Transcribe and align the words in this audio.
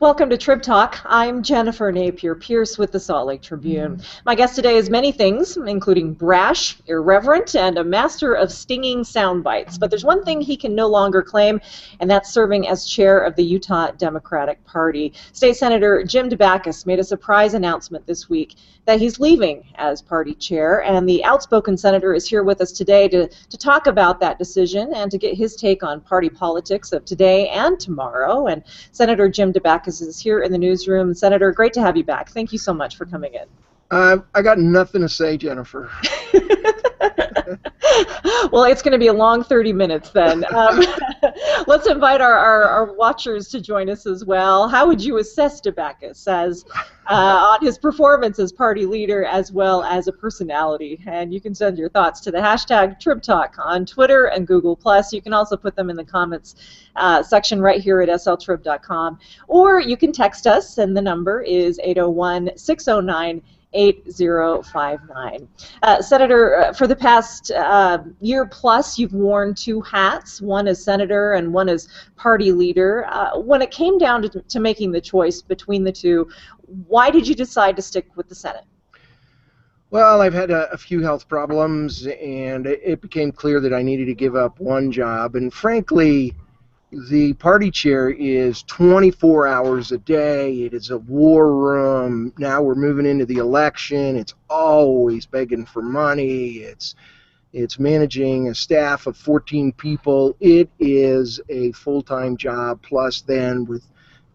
Welcome 0.00 0.30
to 0.30 0.38
Trib 0.38 0.62
Talk. 0.62 1.00
I'm 1.06 1.42
Jennifer 1.42 1.90
Napier 1.90 2.36
Pearce 2.36 2.78
with 2.78 2.92
the 2.92 3.00
Salt 3.00 3.26
Lake 3.26 3.42
Tribune. 3.42 4.00
My 4.24 4.36
guest 4.36 4.54
today 4.54 4.76
is 4.76 4.88
many 4.88 5.10
things, 5.10 5.56
including 5.56 6.14
brash, 6.14 6.76
irreverent, 6.86 7.56
and 7.56 7.78
a 7.78 7.82
master 7.82 8.34
of 8.34 8.52
stinging 8.52 9.02
sound 9.02 9.42
bites. 9.42 9.76
But 9.76 9.90
there's 9.90 10.04
one 10.04 10.22
thing 10.22 10.40
he 10.40 10.56
can 10.56 10.72
no 10.72 10.86
longer 10.86 11.20
claim, 11.20 11.60
and 11.98 12.08
that's 12.08 12.30
serving 12.30 12.68
as 12.68 12.86
chair 12.86 13.18
of 13.18 13.34
the 13.34 13.42
Utah 13.42 13.90
Democratic 13.90 14.64
Party. 14.64 15.14
State 15.32 15.56
Senator 15.56 16.04
Jim 16.04 16.30
Dabakis 16.30 16.86
made 16.86 17.00
a 17.00 17.04
surprise 17.04 17.54
announcement 17.54 18.06
this 18.06 18.28
week 18.28 18.54
that 18.84 19.00
he's 19.00 19.20
leaving 19.20 19.64
as 19.74 20.00
party 20.00 20.32
chair, 20.34 20.82
and 20.84 21.06
the 21.06 21.22
outspoken 21.24 21.76
senator 21.76 22.14
is 22.14 22.26
here 22.26 22.42
with 22.42 22.60
us 22.62 22.72
today 22.72 23.06
to, 23.08 23.28
to 23.28 23.58
talk 23.58 23.86
about 23.86 24.18
that 24.20 24.38
decision 24.38 24.94
and 24.94 25.10
to 25.10 25.18
get 25.18 25.34
his 25.34 25.56
take 25.56 25.82
on 25.82 26.00
party 26.00 26.30
politics 26.30 26.92
of 26.92 27.04
today 27.04 27.48
and 27.48 27.78
tomorrow. 27.78 28.46
And 28.46 28.62
Senator 28.92 29.28
Jim 29.28 29.52
Dabakis 29.88 30.02
is 30.02 30.20
here 30.20 30.40
in 30.40 30.52
the 30.52 30.58
newsroom. 30.58 31.14
Senator, 31.14 31.52
great 31.52 31.72
to 31.74 31.80
have 31.80 31.96
you 31.96 32.04
back. 32.04 32.30
Thank 32.30 32.52
you 32.52 32.58
so 32.58 32.72
much 32.72 32.96
for 32.96 33.06
coming 33.06 33.34
in. 33.34 33.46
Uh, 33.90 34.18
I 34.34 34.42
got 34.42 34.58
nothing 34.58 35.00
to 35.00 35.08
say, 35.08 35.36
Jennifer. 35.36 35.90
well, 38.52 38.64
it's 38.64 38.82
going 38.82 38.92
to 38.92 38.98
be 38.98 39.06
a 39.06 39.12
long 39.12 39.42
30 39.44 39.72
minutes 39.72 40.10
then. 40.10 40.44
Um, 40.54 40.82
let's 41.66 41.86
invite 41.86 42.20
our, 42.20 42.34
our, 42.34 42.64
our, 42.64 42.92
watchers 42.94 43.48
to 43.48 43.60
join 43.60 43.88
us 43.88 44.06
as 44.06 44.24
well. 44.24 44.68
How 44.68 44.86
would 44.86 45.02
you 45.02 45.18
assess 45.18 45.60
Dabakis 45.60 46.26
as 46.26 46.64
uh, 47.10 47.54
on 47.54 47.64
his 47.64 47.78
performance 47.78 48.38
as 48.38 48.52
party 48.52 48.86
leader 48.86 49.24
as 49.24 49.52
well 49.52 49.84
as 49.84 50.08
a 50.08 50.12
personality? 50.12 51.00
And 51.06 51.32
you 51.32 51.40
can 51.40 51.54
send 51.54 51.78
your 51.78 51.88
thoughts 51.88 52.20
to 52.20 52.30
the 52.30 52.38
hashtag 52.38 53.00
TribTalk 53.00 53.58
on 53.58 53.86
Twitter 53.86 54.26
and 54.26 54.46
Google+. 54.46 54.76
Plus. 54.76 55.12
You 55.12 55.22
can 55.22 55.32
also 55.32 55.56
put 55.56 55.76
them 55.76 55.90
in 55.90 55.96
the 55.96 56.04
comments 56.04 56.56
uh, 56.96 57.22
section 57.22 57.60
right 57.60 57.80
here 57.80 58.00
at 58.00 58.08
sltrib.com. 58.08 59.18
Or 59.46 59.80
you 59.80 59.96
can 59.96 60.12
text 60.12 60.46
us, 60.46 60.78
and 60.78 60.96
the 60.96 61.02
number 61.02 61.42
is 61.42 61.78
801 61.82 62.50
609 62.56 63.42
8059. 63.74 65.48
Uh, 65.82 66.02
Senator, 66.02 66.56
uh, 66.56 66.72
for 66.72 66.86
the 66.86 66.96
past 66.96 67.50
uh, 67.50 67.98
year 68.20 68.46
plus, 68.46 68.98
you've 68.98 69.12
worn 69.12 69.54
two 69.54 69.80
hats, 69.82 70.40
one 70.40 70.66
as 70.66 70.82
senator 70.82 71.34
and 71.34 71.52
one 71.52 71.68
as 71.68 71.88
party 72.16 72.52
leader. 72.52 73.06
Uh, 73.08 73.38
when 73.38 73.60
it 73.60 73.70
came 73.70 73.98
down 73.98 74.22
to, 74.22 74.28
to 74.28 74.60
making 74.60 74.92
the 74.92 75.00
choice 75.00 75.42
between 75.42 75.84
the 75.84 75.92
two, 75.92 76.28
why 76.86 77.10
did 77.10 77.28
you 77.28 77.34
decide 77.34 77.76
to 77.76 77.82
stick 77.82 78.06
with 78.16 78.28
the 78.28 78.34
Senate? 78.34 78.64
Well, 79.90 80.20
I've 80.20 80.34
had 80.34 80.50
a, 80.50 80.70
a 80.70 80.76
few 80.76 81.00
health 81.00 81.28
problems, 81.28 82.06
and 82.06 82.66
it, 82.66 82.80
it 82.84 83.00
became 83.00 83.32
clear 83.32 83.58
that 83.60 83.72
I 83.72 83.82
needed 83.82 84.06
to 84.06 84.14
give 84.14 84.36
up 84.36 84.60
one 84.60 84.92
job. 84.92 85.34
And 85.34 85.52
frankly, 85.52 86.34
the 86.90 87.34
party 87.34 87.70
chair 87.70 88.08
is 88.08 88.62
24 88.62 89.46
hours 89.46 89.92
a 89.92 89.98
day. 89.98 90.62
It 90.62 90.72
is 90.72 90.90
a 90.90 90.98
war 90.98 91.54
room. 91.54 92.32
Now 92.38 92.62
we're 92.62 92.74
moving 92.74 93.06
into 93.06 93.26
the 93.26 93.36
election. 93.36 94.16
It's 94.16 94.34
always 94.48 95.26
begging 95.26 95.66
for 95.66 95.82
money. 95.82 96.58
It's 96.58 96.94
it's 97.52 97.78
managing 97.78 98.48
a 98.48 98.54
staff 98.54 99.06
of 99.06 99.16
14 99.16 99.72
people. 99.72 100.36
It 100.38 100.70
is 100.78 101.40
a 101.48 101.72
full-time 101.72 102.36
job. 102.36 102.82
Plus, 102.82 103.22
then 103.22 103.64
with 103.64 103.84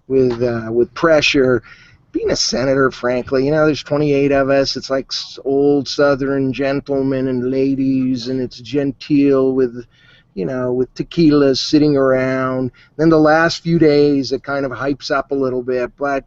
with 0.08 0.42
uh, 0.42 0.72
with 0.72 0.94
pressure, 0.94 1.64
being 2.12 2.32
a 2.32 2.36
senator, 2.36 2.92
frankly, 2.92 3.46
you 3.46 3.52
know, 3.52 3.66
there's 3.66 3.84
28 3.84 4.32
of 4.32 4.50
us. 4.50 4.76
It's 4.76 4.90
like 4.90 5.12
old 5.44 5.88
Southern 5.88 6.54
gentlemen 6.54 7.28
and 7.28 7.50
ladies, 7.50 8.28
and 8.28 8.40
it's 8.40 8.60
genteel 8.60 9.54
with 9.54 9.86
you 10.34 10.46
know, 10.46 10.74
with 10.74 10.94
tequilas 10.96 11.58
sitting 11.58 11.96
around. 11.96 12.72
Then 12.98 13.10
the 13.10 13.20
last 13.20 13.64
few 13.64 13.80
days, 13.80 14.32
it 14.32 14.44
kind 14.44 14.66
of 14.66 14.72
hypes 14.72 15.12
up 15.12 15.32
a 15.32 15.36
little 15.36 15.64
bit. 15.64 15.96
But 15.98 16.26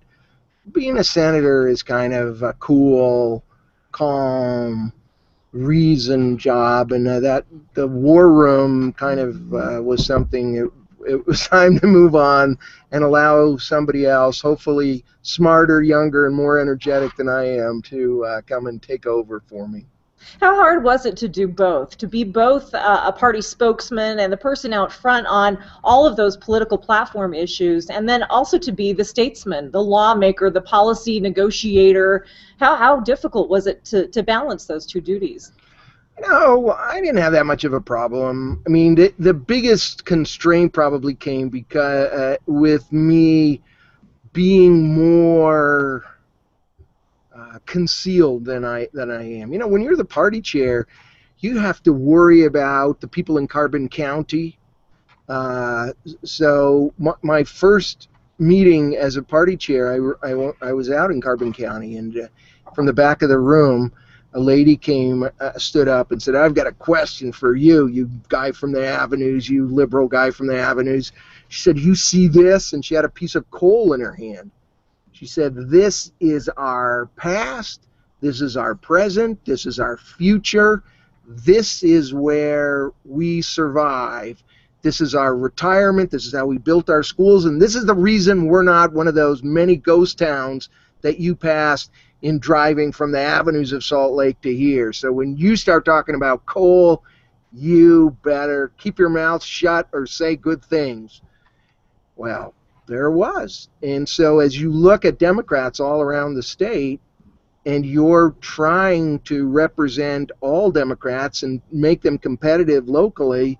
being 0.73 0.99
a 0.99 1.05
senator 1.05 1.69
is 1.69 1.83
kind 1.83 2.13
of 2.13 2.43
a 2.43 2.53
cool, 2.55 3.45
calm, 3.93 4.93
reason 5.53 6.39
job, 6.39 6.93
and 6.93 7.07
uh, 7.09 7.21
that 7.21 7.47
the 7.75 7.87
war 7.87 8.33
room 8.33 8.93
kind 8.93 9.21
of 9.21 9.55
uh, 9.55 9.83
was 9.83 10.05
something. 10.05 10.57
It, 10.57 10.71
it 11.09 11.27
was 11.27 11.47
time 11.47 11.79
to 11.81 11.87
move 11.87 12.15
on 12.15 12.59
and 12.93 13.05
allow 13.05 13.57
somebody 13.57 14.07
else, 14.07 14.41
hopefully 14.41 15.05
smarter, 15.23 15.83
younger, 15.83 16.27
and 16.27 16.35
more 16.35 16.59
energetic 16.59 17.15
than 17.17 17.29
I 17.29 17.45
am, 17.59 17.83
to 17.83 18.25
uh, 18.25 18.41
come 18.43 18.67
and 18.67 18.83
take 18.83 19.07
over 19.07 19.43
for 19.49 19.69
me. 19.69 19.87
How 20.41 20.55
hard 20.55 20.85
was 20.85 21.07
it 21.07 21.17
to 21.19 21.29
do 21.29 21.49
both? 21.49 21.97
To 21.99 22.07
be 22.07 22.25
both 22.25 22.75
uh, 22.75 23.03
a 23.05 23.13
party 23.13 23.41
spokesman 23.41 24.19
and 24.19 24.33
the 24.33 24.37
person 24.37 24.73
out 24.73 24.93
front 24.93 25.27
on 25.27 25.63
all 25.83 26.07
of 26.07 26.17
those 26.17 26.37
political 26.37 26.79
platform 26.79 27.35
issues, 27.35 27.89
and 27.89 28.09
then 28.09 28.23
also 28.25 28.59
to 28.59 28.73
be 28.73 28.93
the 28.93 29.05
statesman, 29.05 29.71
the 29.71 29.83
lawmaker, 29.83 30.51
the 30.51 30.61
policy 30.61 31.21
negotiator? 31.21 32.27
How, 32.59 32.77
how 32.77 33.01
difficult 33.01 33.49
was 33.49 33.67
it 33.67 33.85
to, 33.87 34.09
to 34.09 34.23
balance 34.23 34.67
those 34.67 34.87
two 34.87 35.01
duties? 35.01 35.53
No, 36.21 36.71
I 36.73 37.01
didn't 37.01 37.19
have 37.19 37.33
that 37.33 37.45
much 37.45 37.65
of 37.65 37.75
a 37.75 37.81
problem. 37.81 38.63
I 38.67 38.71
mean, 38.71 38.95
the, 38.95 39.13
the 39.19 39.35
biggest 39.35 40.05
constraint 40.07 40.73
probably 40.73 41.15
came 41.15 41.51
because 41.51 42.11
uh, 42.11 42.37
with 42.47 42.91
me 42.91 43.61
being 44.33 44.95
more 44.95 46.05
concealed 47.67 48.45
than 48.45 48.65
I 48.65 48.89
than 48.93 49.11
I 49.11 49.23
am. 49.41 49.53
You 49.53 49.59
know, 49.59 49.67
when 49.67 49.83
you're 49.83 49.97
the 49.97 50.05
party 50.05 50.41
chair, 50.41 50.87
you 51.39 51.59
have 51.59 51.83
to 51.85 51.93
worry 51.93 52.45
about 52.45 53.01
the 53.01 53.09
people 53.09 53.39
in 53.39 53.47
Carbon 53.47 53.89
County. 53.89 54.59
Uh, 55.29 55.93
so 56.25 56.95
my, 56.99 57.13
my, 57.23 57.45
first 57.45 58.09
meeting 58.39 58.97
as 58.97 59.17
a 59.17 59.23
party 59.23 59.57
chair, 59.57 59.93
I, 59.93 60.31
I, 60.31 60.69
I 60.69 60.73
was 60.73 60.89
out 60.89 61.11
in 61.11 61.21
Carbon 61.21 61.53
County, 61.53 61.97
and 61.97 62.17
uh, 62.17 62.29
from 62.75 62.87
the 62.87 62.93
back 62.93 63.23
of 63.23 63.29
the 63.29 63.39
room, 63.39 63.93
a 64.35 64.41
lady 64.41 64.77
came, 64.77 65.29
uh, 65.41 65.59
stood 65.59 65.89
up, 65.89 66.13
and 66.13 66.23
said, 66.23 66.37
"I've 66.37 66.55
got 66.55 66.67
a 66.67 66.73
question 66.73 67.33
for 67.33 67.57
you, 67.57 67.89
you 67.89 68.09
guy 68.29 68.53
from 68.53 68.71
the 68.71 68.87
avenues, 68.87 69.49
you 69.49 69.67
liberal 69.67 70.09
guy 70.09 70.31
from 70.31 70.47
the 70.47 70.59
avenues." 70.59 71.13
She 71.49 71.61
said, 71.61 71.79
"You 71.79 71.95
see 71.95 72.29
this?" 72.29 72.73
And 72.73 72.85
she 72.85 72.95
had 72.95 73.05
a 73.05 73.09
piece 73.09 73.35
of 73.35 73.51
coal 73.51 73.95
in 73.95 74.01
her 74.01 74.15
hand. 74.15 74.51
She 75.17 75.25
said, 75.25 75.71
This 75.71 76.13
is 76.21 76.51
our 76.59 77.09
past, 77.17 77.89
this 78.21 78.43
is 78.43 78.55
our 78.55 78.75
present, 78.75 79.43
this 79.47 79.65
is 79.65 79.81
our 79.81 79.97
future, 79.97 80.83
this 81.27 81.83
is 81.83 82.13
where 82.13 82.93
we 83.07 83.41
survive. 83.41 84.43
This 84.83 85.01
is 85.01 85.15
our 85.15 85.35
retirement, 85.35 86.11
this 86.11 86.27
is 86.27 86.35
how 86.35 86.45
we 86.45 86.59
built 86.59 86.91
our 86.91 87.03
schools, 87.03 87.47
and 87.47 87.61
this 87.61 87.75
is 87.75 87.87
the 87.87 87.95
reason 87.95 88.45
we're 88.45 88.63
not 88.63 88.93
one 88.93 89.09
of 89.09 89.15
those 89.15 89.43
many 89.43 89.77
ghost 89.77 90.19
towns 90.19 90.69
that 91.01 91.19
you 91.19 91.35
passed 91.35 91.91
in 92.21 92.39
driving 92.39 92.93
from 92.93 93.11
the 93.11 93.19
avenues 93.19 93.73
of 93.73 93.83
Salt 93.83 94.13
Lake 94.13 94.39
to 94.43 94.55
here. 94.55 94.93
So 94.93 95.11
when 95.11 95.35
you 95.35 95.57
start 95.57 95.87
talking 95.87 96.15
about 96.15 96.45
coal, 96.45 97.03
you 97.55 98.15
better 98.23 98.71
keep 98.77 98.99
your 98.99 99.09
mouth 99.09 99.43
shut 99.43 99.89
or 99.95 100.07
say 100.07 100.37
good 100.37 100.63
things. 100.63 101.23
Well, 102.17 102.53
there 102.87 103.11
was. 103.11 103.69
And 103.83 104.09
so 104.09 104.41
as 104.41 104.59
you 104.59 104.71
look 104.71 105.05
at 105.05 105.19
Democrats 105.19 105.81
all 105.81 106.01
around 106.01 106.35
the 106.35 106.43
state, 106.43 107.01
and 107.67 107.85
you're 107.85 108.35
trying 108.41 109.19
to 109.21 109.49
represent 109.49 110.31
all 110.41 110.71
Democrats 110.71 111.43
and 111.43 111.61
make 111.73 112.01
them 112.01 112.17
competitive 112.17 112.89
locally, 112.89 113.59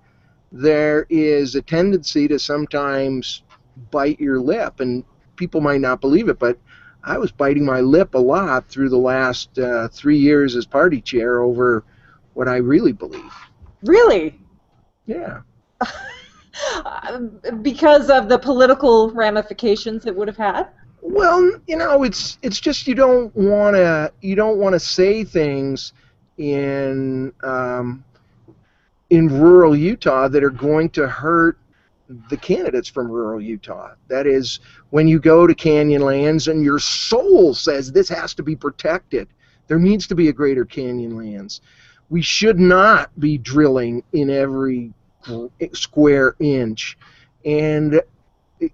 there 0.51 1.05
is 1.09 1.55
a 1.55 1.61
tendency 1.61 2.25
to 2.29 2.39
sometimes 2.39 3.43
bite 3.91 4.19
your 4.19 4.39
lip. 4.39 4.79
And 4.79 5.03
people 5.35 5.59
might 5.59 5.81
not 5.81 5.99
believe 5.99 6.29
it, 6.29 6.39
but 6.39 6.57
I 7.03 7.17
was 7.17 7.33
biting 7.33 7.65
my 7.65 7.81
lip 7.81 8.15
a 8.15 8.19
lot 8.19 8.67
through 8.69 8.89
the 8.89 8.97
last 8.97 9.59
uh, 9.59 9.89
three 9.89 10.17
years 10.17 10.55
as 10.55 10.65
party 10.65 11.01
chair 11.01 11.41
over 11.41 11.83
what 12.33 12.47
I 12.47 12.57
really 12.57 12.93
believe. 12.93 13.33
Really? 13.83 14.39
Yeah. 15.05 15.41
because 17.61 18.09
of 18.09 18.29
the 18.29 18.37
political 18.37 19.11
ramifications 19.11 20.05
it 20.05 20.15
would 20.15 20.27
have 20.27 20.37
had? 20.37 20.67
Well, 21.01 21.59
you 21.67 21.77
know, 21.77 22.03
it's 22.03 22.37
it's 22.41 22.59
just 22.59 22.87
you 22.87 22.95
don't 22.95 23.33
want 23.35 23.75
to 23.75 24.11
you 24.21 24.35
don't 24.35 24.57
want 24.57 24.73
to 24.73 24.79
say 24.79 25.23
things 25.23 25.93
in 26.37 27.31
um, 27.43 28.03
in 29.09 29.27
rural 29.27 29.75
Utah 29.75 30.27
that 30.27 30.43
are 30.43 30.49
going 30.49 30.89
to 30.91 31.07
hurt 31.07 31.57
the 32.29 32.37
candidates 32.37 32.87
from 32.87 33.09
rural 33.09 33.41
Utah. 33.41 33.93
That 34.07 34.27
is, 34.27 34.59
when 34.91 35.07
you 35.07 35.19
go 35.19 35.45
to 35.45 35.53
Canyonlands 35.53 36.49
and 36.49 36.63
your 36.63 36.79
soul 36.79 37.53
says 37.53 37.91
this 37.91 38.09
has 38.09 38.33
to 38.35 38.43
be 38.43 38.55
protected, 38.55 39.27
there 39.67 39.79
needs 39.79 40.07
to 40.07 40.15
be 40.15 40.29
a 40.29 40.33
greater 40.33 40.65
Canyonlands. 40.65 41.61
We 42.09 42.21
should 42.21 42.59
not 42.59 43.17
be 43.19 43.37
drilling 43.37 44.03
in 44.13 44.29
every 44.29 44.93
square 45.73 46.35
inch. 46.39 46.97
And 47.45 48.01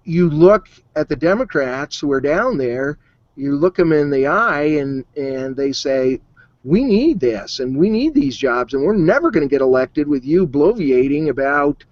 you 0.04 0.30
look 0.30 0.68
at 0.96 1.08
the 1.08 1.16
Democrats 1.16 1.98
who 1.98 2.10
are 2.12 2.20
down 2.20 2.56
there, 2.56 2.98
you 3.36 3.56
look 3.56 3.76
them 3.76 3.92
in 3.92 4.10
the 4.10 4.26
eye, 4.26 4.62
and, 4.62 5.04
and 5.16 5.56
they 5.56 5.72
say, 5.72 6.20
we 6.62 6.82
need 6.82 7.20
this, 7.20 7.60
and 7.60 7.76
we 7.76 7.90
need 7.90 8.14
these 8.14 8.36
jobs, 8.36 8.72
and 8.72 8.82
we're 8.82 8.96
never 8.96 9.30
going 9.30 9.46
to 9.46 9.50
get 9.50 9.60
elected 9.60 10.08
with 10.08 10.24
you 10.24 10.46
bloviating 10.46 11.28
about 11.28 11.84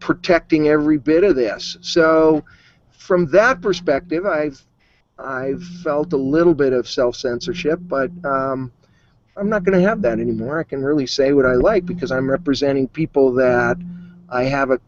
protecting 0.00 0.68
every 0.68 0.98
bit 0.98 1.24
of 1.24 1.36
this. 1.36 1.76
So 1.82 2.42
from 2.90 3.26
that 3.26 3.60
perspective, 3.60 4.24
I've 4.24 4.62
I've 5.18 5.62
felt 5.84 6.12
a 6.14 6.16
little 6.16 6.54
bit 6.54 6.72
of 6.72 6.88
self 6.88 7.16
censorship, 7.16 7.78
but 7.82 8.10
um, 8.24 8.72
I'm 9.36 9.48
not 9.48 9.64
going 9.64 9.80
to 9.80 9.88
have 9.88 10.02
that 10.02 10.18
anymore. 10.18 10.58
I 10.58 10.62
can 10.62 10.82
really 10.82 11.06
say 11.06 11.32
what 11.32 11.46
I 11.46 11.54
like 11.54 11.86
because 11.86 12.12
I'm 12.12 12.30
representing 12.30 12.88
people 12.88 13.32
that 13.34 13.78
I 14.28 14.44
have 14.44 14.70
a 14.70 14.80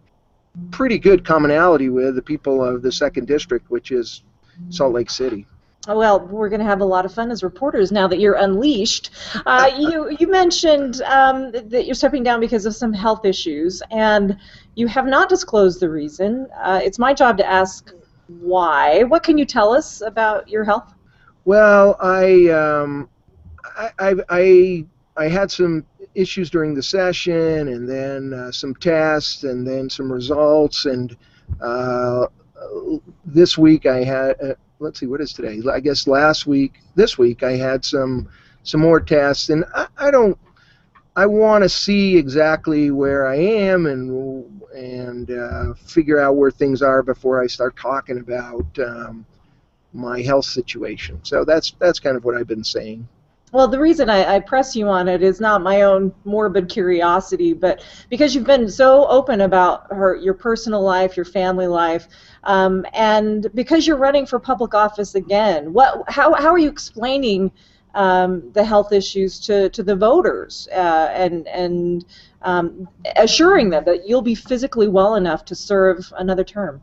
pretty 0.71 0.99
good 0.99 1.25
commonality 1.25 1.89
with, 1.89 2.15
the 2.15 2.23
people 2.23 2.63
of 2.63 2.83
the 2.83 2.93
second 2.93 3.27
district, 3.27 3.71
which 3.71 3.91
is 3.91 4.23
Salt 4.69 4.93
Lake 4.93 5.11
City. 5.11 5.47
Oh, 5.87 5.99
well, 5.99 6.21
we're 6.21 6.49
going 6.49 6.61
to 6.61 6.67
have 6.67 6.81
a 6.81 6.85
lot 6.85 7.05
of 7.05 7.13
fun 7.13 7.31
as 7.31 7.43
reporters 7.43 7.93
now 7.93 8.09
that 8.09 8.19
you're 8.19 8.37
unleashed. 8.37 9.11
Uh, 9.45 9.71
you 9.79 10.17
you 10.19 10.27
mentioned 10.27 11.03
um, 11.03 11.51
that 11.53 11.85
you're 11.85 11.95
stepping 11.95 12.23
down 12.23 12.41
because 12.41 12.65
of 12.65 12.75
some 12.75 12.93
health 12.93 13.25
issues, 13.25 13.83
and 13.91 14.39
you 14.77 14.87
have 14.87 15.07
not 15.07 15.29
disclosed 15.29 15.81
the 15.81 15.91
reason. 15.91 16.49
Uh, 16.63 16.81
it's 16.83 16.99
my 16.99 17.13
job 17.13 17.37
to 17.39 17.47
ask 17.47 17.93
why. 18.29 19.03
What 19.03 19.23
can 19.23 19.37
you 19.37 19.45
tell 19.45 19.75
us 19.75 20.01
about 20.01 20.49
your 20.49 20.65
health? 20.65 20.95
Well, 21.45 21.97
I 22.01 22.49
um, 22.49 23.11
I, 23.77 24.15
I, 24.29 24.85
I 25.17 25.29
had 25.29 25.51
some 25.51 25.85
issues 26.15 26.51
during 26.51 26.75
the 26.75 26.83
session, 26.83 27.69
and 27.69 27.89
then 27.89 28.33
uh, 28.33 28.53
some 28.53 28.75
tests, 28.75 29.45
and 29.45 29.67
then 29.67 29.91
some 29.91 30.13
results, 30.13 30.87
and 30.87 31.17
uh, 31.61 32.27
this 33.25 33.59
week 33.59 33.87
I 33.87 34.05
had. 34.05 34.41
Uh, 34.41 34.55
let's 34.79 35.01
see, 35.01 35.07
what 35.07 35.21
is 35.21 35.33
today? 35.33 35.61
I 35.71 35.81
guess 35.81 36.07
last 36.07 36.47
week, 36.47 36.81
this 36.95 37.17
week 37.19 37.43
I 37.43 37.53
had 37.53 37.85
some 37.85 38.29
some 38.63 38.81
more 38.81 39.01
tests, 39.01 39.51
and 39.51 39.65
I, 39.75 39.87
I 39.97 40.11
don't. 40.11 40.39
I 41.17 41.27
want 41.27 41.63
to 41.63 41.69
see 41.69 42.17
exactly 42.17 42.91
where 42.91 43.27
I 43.27 43.37
am 43.37 43.87
and 43.87 44.45
and 44.75 45.31
uh, 45.31 45.75
figure 45.75 46.21
out 46.21 46.37
where 46.37 46.51
things 46.51 46.83
are 46.83 47.03
before 47.03 47.41
I 47.43 47.47
start 47.47 47.77
talking 47.77 48.19
about 48.19 48.67
um, 48.81 49.25
my 49.93 50.21
health 50.21 50.47
situation. 50.47 51.21
So 51.23 51.45
that's 51.45 51.73
that's 51.79 52.01
kind 52.01 52.17
of 52.17 52.25
what 52.25 52.37
I've 52.37 52.49
been 52.49 52.65
saying. 52.65 53.07
Well, 53.55 53.69
the 53.69 53.79
reason 53.79 54.11
I, 54.11 54.35
I, 54.35 54.41
press 54.41 54.75
you 54.75 54.89
on 54.89 55.07
it 55.07 55.23
is 55.23 55.41
not 55.41 55.63
my 55.63 55.83
own 55.83 56.13
morbid 56.25 56.69
curiosity, 56.69 57.53
but 57.53 57.85
because 58.11 58.35
you've 58.35 58.43
been 58.43 58.69
so 58.69 59.07
open 59.07 59.43
about 59.43 59.87
her, 59.93 60.17
your 60.17 60.35
personal 60.35 60.83
life, 60.83 61.17
your 61.17 61.25
family 61.25 61.69
life, 61.69 62.09
um, 62.43 62.85
and 62.93 63.47
because 63.55 63.87
you're 63.87 63.97
running 63.97 64.27
for 64.27 64.41
public 64.41 64.75
office 64.75 65.15
again. 65.15 65.73
What, 65.73 66.03
how, 66.09 66.35
how 66.35 66.49
are 66.49 66.59
you 66.59 66.69
explaining 66.69 67.53
um, 67.95 68.51
the 68.55 68.65
health 68.65 68.93
issues 68.93 69.39
to, 69.47 69.69
to 69.69 69.85
the 69.85 69.95
voters 69.95 70.67
uh, 70.73 71.13
and, 71.15 71.47
and 71.47 72.05
um, 72.43 72.89
assuring 73.15 73.71
them 73.71 73.85
that 73.85 74.09
you'll 74.09 74.21
be 74.21 74.35
physically 74.35 74.89
well 74.89 75.15
enough 75.15 75.45
to 75.45 75.55
serve 75.55 76.13
another 76.19 76.43
term? 76.43 76.83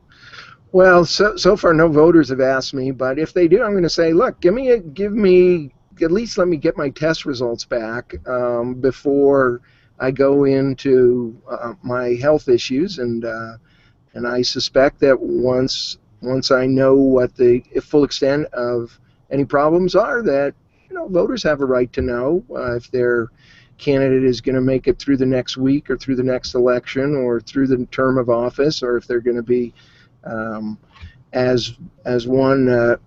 Well, 0.72 1.04
so 1.04 1.36
so 1.36 1.58
far 1.58 1.74
no 1.74 1.90
voters 1.90 2.30
have 2.30 2.40
asked 2.40 2.74
me, 2.74 2.92
but 2.92 3.20
if 3.20 3.34
they 3.34 3.50
do, 3.50 3.62
I'm 3.62 3.72
going 3.72 3.84
to 3.84 3.90
say, 3.90 4.14
look, 4.14 4.40
give 4.40 4.54
me 4.54 4.70
a, 4.70 4.80
give 4.80 5.12
me 5.12 5.74
at 6.02 6.12
least 6.12 6.38
let 6.38 6.48
me 6.48 6.58
get 6.58 6.78
my 6.78 6.90
test 6.90 7.26
results 7.26 7.66
back 7.66 8.16
um, 8.28 8.76
before 8.76 9.62
I 10.00 10.12
go 10.12 10.46
into 10.46 11.40
uh, 11.50 11.74
my 11.84 12.16
health 12.16 12.50
issues, 12.50 13.00
and 13.00 13.24
uh, 13.24 13.58
and 14.14 14.28
I 14.28 14.42
suspect 14.42 15.00
that 15.02 15.20
once 15.20 15.98
once 16.22 16.52
I 16.52 16.66
know 16.66 16.96
what 16.96 17.36
the 17.36 17.62
full 17.82 18.04
extent 18.04 18.48
of 18.54 19.00
any 19.30 19.46
problems 19.46 19.96
are, 19.96 20.22
that 20.24 20.54
you 20.90 20.96
know 20.96 21.08
voters 21.08 21.44
have 21.44 21.62
a 21.62 21.66
right 21.66 21.92
to 21.94 22.02
know 22.02 22.44
uh, 22.52 22.76
if 22.76 22.90
their 22.92 23.30
candidate 23.78 24.24
is 24.24 24.42
going 24.42 24.56
to 24.56 24.62
make 24.62 24.88
it 24.88 25.00
through 25.00 25.18
the 25.18 25.26
next 25.26 25.58
week 25.58 25.90
or 25.90 25.98
through 25.98 26.16
the 26.16 26.24
next 26.24 26.54
election 26.54 27.16
or 27.16 27.40
through 27.40 27.68
the 27.68 27.86
term 27.88 28.18
of 28.18 28.30
office, 28.30 28.82
or 28.84 28.98
if 28.98 29.08
they're 29.08 29.22
going 29.22 29.36
to 29.36 29.44
be 29.44 29.74
um, 30.24 30.78
as 31.34 31.74
as 32.06 32.28
one 32.28 32.68
uh, 32.70 32.98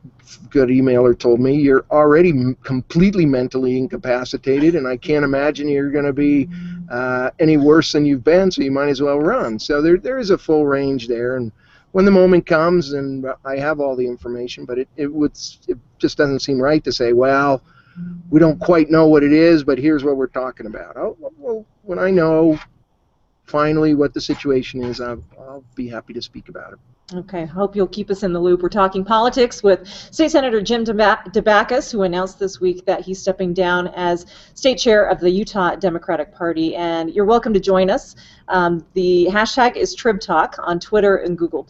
good 0.51 0.69
emailer 0.69 1.19
told 1.19 1.41
me, 1.41 1.55
you're 1.55 1.85
already 1.91 2.31
m- 2.31 2.57
completely 2.63 3.27
mentally 3.27 3.77
incapacitated, 3.77 4.75
and 4.75 4.87
I 4.87 4.97
can't 4.97 5.25
imagine 5.25 5.69
you're 5.69 5.91
going 5.91 6.05
to 6.05 6.13
be 6.13 6.49
uh, 6.91 7.31
any 7.39 7.57
worse 7.57 7.93
than 7.93 8.07
you've 8.07 8.25
been. 8.25 8.51
So 8.51 8.63
you 8.63 8.71
might 8.71 8.89
as 8.89 9.03
well 9.03 9.21
run. 9.21 9.59
So 9.59 9.83
there 9.83 9.99
there 9.99 10.19
is 10.19 10.31
a 10.31 10.39
full 10.39 10.67
range 10.67 11.09
there, 11.09 11.37
and 11.37 11.53
when 11.93 12.05
the 12.05 12.11
moment 12.11 12.47
comes, 12.47 12.93
and 12.93 13.27
I 13.45 13.57
have 13.57 13.81
all 13.81 13.97
the 13.97 14.07
information, 14.07 14.65
but 14.65 14.79
it 14.79 14.89
it 14.97 15.13
would 15.13 15.33
it 15.69 15.79
just 15.99 16.17
doesn't 16.19 16.41
seem 16.41 16.61
right 16.61 16.83
to 16.85 16.93
say, 16.93 17.13
well, 17.13 17.63
we 18.31 18.41
don't 18.41 18.59
quite 18.59 18.91
know 18.91 19.07
what 19.07 19.23
it 19.23 19.33
is, 19.33 19.65
but 19.65 19.79
here's 19.79 20.05
what 20.05 20.17
we're 20.17 20.27
talking 20.27 20.67
about. 20.67 20.97
Oh, 20.97 21.17
well, 21.39 21.65
when 21.83 21.99
I 21.99 22.11
know 22.11 22.59
finally 23.45 23.95
what 23.95 24.15
the 24.15 24.21
situation 24.21 24.83
is, 24.83 25.01
I'll, 25.01 25.23
I'll 25.39 25.65
be 25.75 25.89
happy 25.89 26.13
to 26.15 26.23
speak 26.23 26.49
about 26.49 26.73
it. 26.73 26.79
Okay, 27.13 27.43
I 27.43 27.45
hope 27.45 27.77
you'll 27.77 27.87
keep 27.87 28.11
us 28.11 28.23
in 28.23 28.33
the 28.33 28.41
loop. 28.41 28.63
We're 28.63 28.71
talking 28.71 29.05
politics 29.05 29.63
with 29.63 29.87
State 29.87 30.31
Senator 30.31 30.63
Jim 30.63 30.87
Dabakis, 30.87 31.93
who 31.93 32.01
announced 32.01 32.39
this 32.39 32.63
week 32.63 32.87
that 32.87 33.03
he's 33.03 33.21
stepping 33.21 33.53
down 33.53 33.89
as 33.89 34.25
state 34.55 34.79
chair 34.79 35.05
of 35.05 35.21
the 35.21 35.29
Utah 35.29 35.75
Democratic 35.75 36.35
Party. 36.35 36.75
And 36.77 37.11
you're 37.11 37.27
welcome 37.27 37.53
to 37.53 37.61
join 37.61 37.91
us. 37.91 38.17
Um, 38.49 38.87
the 38.95 39.29
hashtag 39.31 39.77
is 39.77 39.95
TribTalk 39.95 40.55
on 40.67 40.81
Twitter 40.81 41.17
and 41.17 41.37
Google+. 41.37 41.69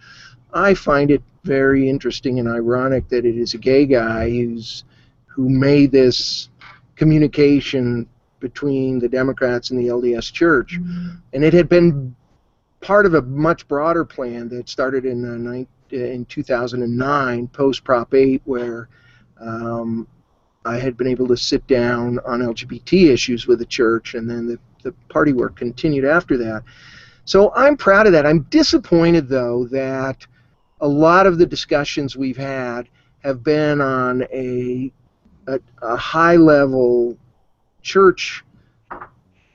"I 0.52 0.74
find 0.74 1.12
it 1.12 1.22
very 1.44 1.88
interesting 1.88 2.40
and 2.40 2.48
ironic 2.48 3.08
that 3.10 3.24
it 3.24 3.36
is 3.36 3.54
a 3.54 3.58
gay 3.58 3.86
guy 3.86 4.28
who's 4.28 4.82
who 5.26 5.48
made 5.48 5.92
this 5.92 6.48
communication 6.96 8.08
between 8.40 8.98
the 8.98 9.08
Democrats 9.08 9.70
and 9.70 9.78
the 9.78 9.86
LDS 9.86 10.32
Church, 10.32 10.76
mm-hmm. 10.80 11.10
and 11.32 11.44
it 11.44 11.52
had 11.52 11.68
been 11.68 12.12
part 12.80 13.06
of 13.06 13.14
a 13.14 13.22
much 13.22 13.68
broader 13.68 14.04
plan 14.04 14.48
that 14.48 14.68
started 14.68 15.04
in 15.04 15.46
uh, 15.46 15.96
in 15.96 16.24
2009, 16.24 17.46
post 17.46 17.84
Prop 17.84 18.12
8, 18.12 18.42
where 18.46 18.88
um, 19.40 20.08
I 20.64 20.78
had 20.78 20.96
been 20.96 21.06
able 21.06 21.28
to 21.28 21.36
sit 21.36 21.66
down 21.66 22.18
on 22.26 22.40
LGBT 22.40 23.10
issues 23.10 23.46
with 23.46 23.58
the 23.58 23.66
church, 23.66 24.14
and 24.14 24.28
then 24.28 24.46
the, 24.46 24.58
the 24.82 24.92
party 25.08 25.32
work 25.32 25.56
continued 25.56 26.04
after 26.04 26.36
that. 26.38 26.62
So 27.26 27.52
I'm 27.54 27.76
proud 27.76 28.06
of 28.06 28.12
that. 28.12 28.26
I'm 28.26 28.42
disappointed, 28.50 29.28
though, 29.28 29.66
that 29.66 30.26
a 30.80 30.88
lot 30.88 31.26
of 31.26 31.38
the 31.38 31.46
discussions 31.46 32.16
we've 32.16 32.36
had 32.36 32.88
have 33.22 33.42
been 33.42 33.80
on 33.80 34.22
a, 34.32 34.92
a, 35.46 35.60
a 35.82 35.96
high 35.96 36.36
level 36.36 37.16
church 37.82 38.44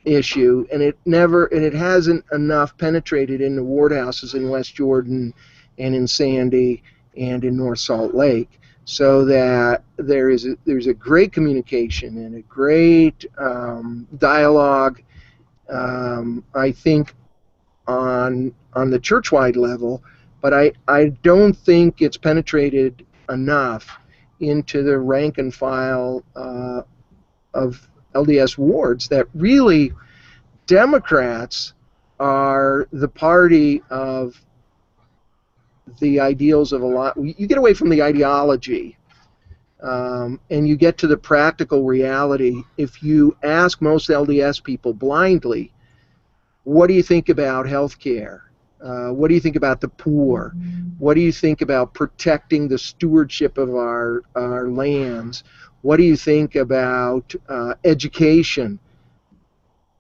issue, 0.06 0.66
and 0.72 0.82
it 0.82 0.98
never 1.06 1.46
and 1.48 1.64
it 1.64 1.74
hasn't 1.74 2.24
enough 2.32 2.78
penetrated 2.78 3.42
into 3.42 3.64
ward 3.64 3.92
houses 3.92 4.34
in 4.34 4.50
West 4.50 4.76
Jordan 4.76 5.34
and 5.78 5.96
in 5.96 6.08
Sandy 6.08 6.82
and 7.18 7.44
in 7.44 7.58
North 7.58 7.80
Salt 7.80 8.14
Lake 8.14 8.60
so 8.90 9.24
that 9.24 9.84
there 9.98 10.32
is 10.32 10.48
a, 10.48 10.58
there's 10.66 10.88
a 10.88 10.94
great 10.96 11.32
communication 11.32 12.26
and 12.26 12.36
a 12.36 12.42
great 12.42 13.24
um, 13.38 14.08
dialogue. 14.18 15.00
Um, 15.72 16.44
I 16.56 16.72
think 16.72 17.14
on 17.86 18.52
on 18.74 18.90
the 18.90 19.00
churchwide 19.00 19.58
level, 19.58 20.04
but 20.42 20.56
I 20.56 20.72
I 20.88 21.10
don't 21.22 21.54
think 21.54 22.02
it's 22.02 22.18
penetrated 22.18 23.06
enough 23.30 24.00
into 24.40 24.82
the 24.82 24.98
rank 24.98 25.38
and 25.38 25.54
file 25.54 26.24
uh, 26.36 26.82
of 27.54 27.88
LDS 28.16 28.58
wards 28.58 29.08
that 29.10 29.28
really 29.36 29.94
Democrats 30.66 31.74
are 32.20 32.88
the 32.92 33.08
party 33.08 33.84
of 33.92 34.42
the 36.00 36.20
ideals 36.20 36.74
of 36.74 36.82
a 36.82 36.86
lot. 36.86 37.18
You 37.18 37.48
get 37.48 37.58
away 37.58 37.74
from 37.74 37.90
the 37.90 38.04
ideology, 38.04 38.98
um, 39.82 40.40
and 40.50 40.68
you 40.68 40.76
get 40.76 40.98
to 41.00 41.08
the 41.08 41.18
practical 41.18 41.84
reality. 41.84 42.62
If 42.78 43.02
you 43.02 43.36
ask 43.44 43.82
most 43.82 44.10
LDS 44.10 44.64
people 44.64 44.94
blindly, 44.94 45.72
what 46.64 46.88
do 46.88 46.94
you 46.94 47.04
think 47.04 47.30
about 47.30 47.68
health 47.68 48.00
care? 48.00 48.44
Uh, 48.82 49.10
what 49.10 49.28
do 49.28 49.34
you 49.34 49.42
think 49.42 49.56
about 49.56 49.82
the 49.82 49.90
poor? 49.90 50.54
What 51.00 51.16
do 51.16 51.22
you 51.22 51.32
think 51.32 51.62
about 51.62 51.94
protecting 51.94 52.68
the 52.68 52.78
stewardship 52.78 53.58
of 53.58 53.76
our, 53.76 54.24
our 54.36 54.70
lands? 54.70 55.44
What 55.82 55.98
do 55.98 56.04
you 56.04 56.16
think 56.16 56.56
about 56.56 57.34
uh, 57.48 57.74
education? 57.84 58.80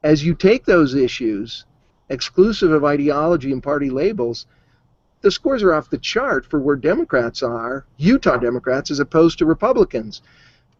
As 0.03 0.23
you 0.23 0.33
take 0.33 0.65
those 0.65 0.95
issues, 0.95 1.65
exclusive 2.09 2.71
of 2.71 2.85
ideology 2.85 3.51
and 3.51 3.61
party 3.61 3.89
labels, 3.89 4.45
the 5.21 5.31
scores 5.31 5.63
are 5.63 5.73
off 5.73 5.89
the 5.89 5.97
chart 5.97 6.45
for 6.45 6.59
where 6.59 6.75
Democrats 6.75 7.43
are, 7.43 7.85
Utah 7.97 8.37
Democrats, 8.37 8.91
as 8.91 8.99
opposed 8.99 9.37
to 9.39 9.45
Republicans. 9.45 10.21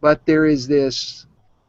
But 0.02 0.26
there 0.26 0.46
is 0.46 0.68
this 0.68 1.26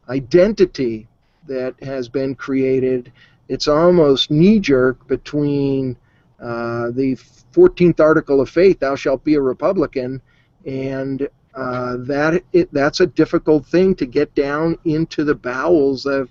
identity 0.08 1.08
that 1.46 1.74
has 1.82 2.08
been 2.08 2.34
created. 2.34 3.12
It's 3.48 3.68
almost 3.68 4.30
knee 4.30 4.60
jerk 4.60 5.06
between 5.08 5.96
uh, 6.40 6.90
the 6.92 7.16
14th 7.52 8.00
article 8.00 8.40
of 8.40 8.48
faith, 8.48 8.78
thou 8.80 8.94
shalt 8.94 9.24
be 9.24 9.34
a 9.34 9.40
Republican, 9.40 10.22
and 10.64 11.28
uh, 11.54 11.96
that 11.98 12.42
it, 12.52 12.72
that's 12.72 13.00
a 13.00 13.06
difficult 13.06 13.66
thing 13.66 13.94
to 13.96 14.06
get 14.06 14.34
down 14.34 14.78
into 14.84 15.24
the 15.24 15.34
bowels 15.34 16.06
of 16.06 16.30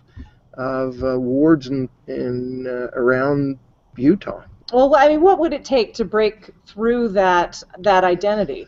of 0.53 1.01
uh, 1.03 1.17
wards 1.19 1.67
and, 1.67 1.87
and 2.07 2.67
uh, 2.67 2.89
around 2.93 3.57
Utah. 3.95 4.41
Well, 4.71 4.95
I 4.95 5.07
mean, 5.07 5.21
what 5.21 5.39
would 5.39 5.53
it 5.53 5.65
take 5.65 5.93
to 5.95 6.05
break 6.05 6.51
through 6.65 7.09
that 7.09 7.61
that 7.79 8.03
identity? 8.03 8.67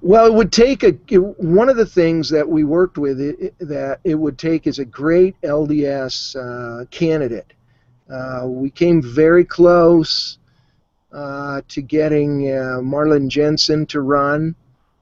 Well, 0.00 0.26
it 0.26 0.34
would 0.34 0.52
take 0.52 0.82
a 0.82 0.90
one 1.16 1.68
of 1.68 1.76
the 1.76 1.86
things 1.86 2.28
that 2.30 2.48
we 2.48 2.64
worked 2.64 2.98
with 2.98 3.20
it, 3.20 3.54
that 3.60 4.00
it 4.04 4.16
would 4.16 4.36
take 4.36 4.66
is 4.66 4.78
a 4.78 4.84
great 4.84 5.40
LDS 5.42 6.36
uh, 6.36 6.86
candidate. 6.86 7.52
Uh, 8.10 8.46
we 8.46 8.70
came 8.70 9.00
very 9.02 9.44
close 9.44 10.38
uh, 11.12 11.62
to 11.68 11.82
getting 11.82 12.52
uh, 12.52 12.80
Marlin 12.82 13.30
Jensen 13.30 13.86
to 13.86 14.00
run. 14.00 14.54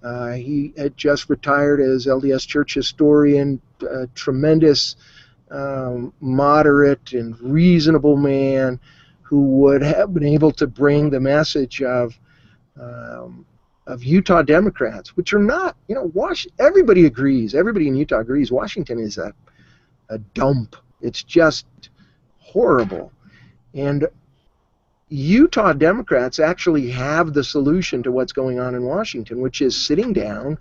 Uh, 0.02 0.32
he 0.32 0.72
had 0.76 0.96
just 0.96 1.30
retired 1.30 1.80
as 1.80 2.06
LDS 2.06 2.46
Church 2.46 2.74
historian, 2.74 3.60
a 3.90 4.06
tremendous, 4.08 4.96
um, 5.50 6.12
moderate, 6.20 7.14
and 7.14 7.40
reasonable 7.40 8.16
man 8.18 8.78
who 9.24 9.46
would 9.46 9.82
have 9.82 10.14
been 10.14 10.24
able 10.24 10.52
to 10.52 10.66
bring 10.66 11.10
the 11.10 11.18
message 11.18 11.82
of 11.82 12.18
um, 12.80 13.44
of 13.86 14.02
Utah 14.02 14.42
Democrats, 14.42 15.16
which 15.16 15.32
are 15.32 15.38
not, 15.38 15.76
you 15.88 15.94
know, 15.94 16.10
Wash. 16.14 16.46
Everybody 16.58 17.06
agrees. 17.06 17.54
Everybody 17.54 17.88
in 17.88 17.96
Utah 17.96 18.20
agrees. 18.20 18.52
Washington 18.52 18.98
is 18.98 19.18
a 19.18 19.32
a 20.10 20.18
dump. 20.18 20.76
It's 21.00 21.22
just 21.22 21.66
horrible, 22.38 23.12
and 23.72 24.06
Utah 25.08 25.72
Democrats 25.72 26.38
actually 26.38 26.90
have 26.90 27.32
the 27.32 27.44
solution 27.44 28.02
to 28.02 28.12
what's 28.12 28.32
going 28.32 28.60
on 28.60 28.74
in 28.74 28.82
Washington, 28.82 29.40
which 29.40 29.62
is 29.62 29.76
sitting 29.76 30.12
down, 30.12 30.58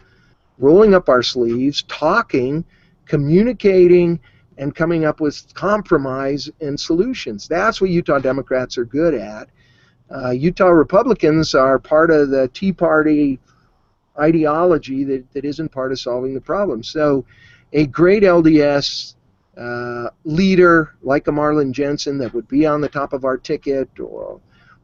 rolling 0.58 0.94
up 0.94 1.10
our 1.10 1.24
sleeves, 1.24 1.84
talking, 1.84 2.64
communicating, 3.06 4.20
and 4.58 4.76
coming 4.76 5.06
up 5.06 5.20
with 5.20 5.54
compromise 5.54 6.50
and 6.62 6.80
solutions. 6.80 7.48
That's 7.48 7.82
what 7.82 7.90
Utah 7.90 8.20
Democrats 8.20 8.78
are 8.78 8.86
good 8.86 9.14
at. 9.14 9.50
Uh, 10.14 10.32
Utah 10.32 10.70
Republicans 10.70 11.56
are 11.56 11.80
part 11.80 12.12
of 12.12 12.30
the 12.30 12.48
Tea 12.50 12.72
Party 12.72 13.40
ideology 14.20 15.04
that, 15.04 15.32
that 15.34 15.46
isn't 15.46 15.70
part 15.70 15.92
of 15.92 16.00
solving 16.00 16.34
the 16.34 16.42
problem. 16.42 16.84
So, 16.84 17.26
a 17.72 17.88
great 17.88 18.22
LDS 18.22 19.16
uh, 19.58 20.10
leader 20.24 20.96
like 21.02 21.28
a 21.28 21.32
Marlin 21.32 21.74
Jensen 21.74 22.18
that 22.20 22.34
would 22.34 22.48
be 22.48 22.66
on 22.66 22.82
the 22.82 22.90
top 22.90 23.14
of 23.14 23.26
our 23.26 23.38
ticket 23.38 23.90
or 24.00 24.40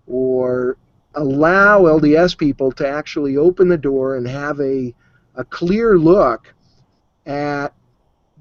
or 0.08 0.78
allow 1.16 1.82
LDS 1.82 2.38
people 2.38 2.72
to 2.74 2.88
actually 2.88 3.38
open 3.38 3.68
the 3.68 3.78
door 3.78 4.16
and 4.16 4.28
have 4.28 4.60
a, 4.60 4.94
a 5.36 5.44
clear 5.44 5.98
look 5.98 6.54
at 7.26 7.74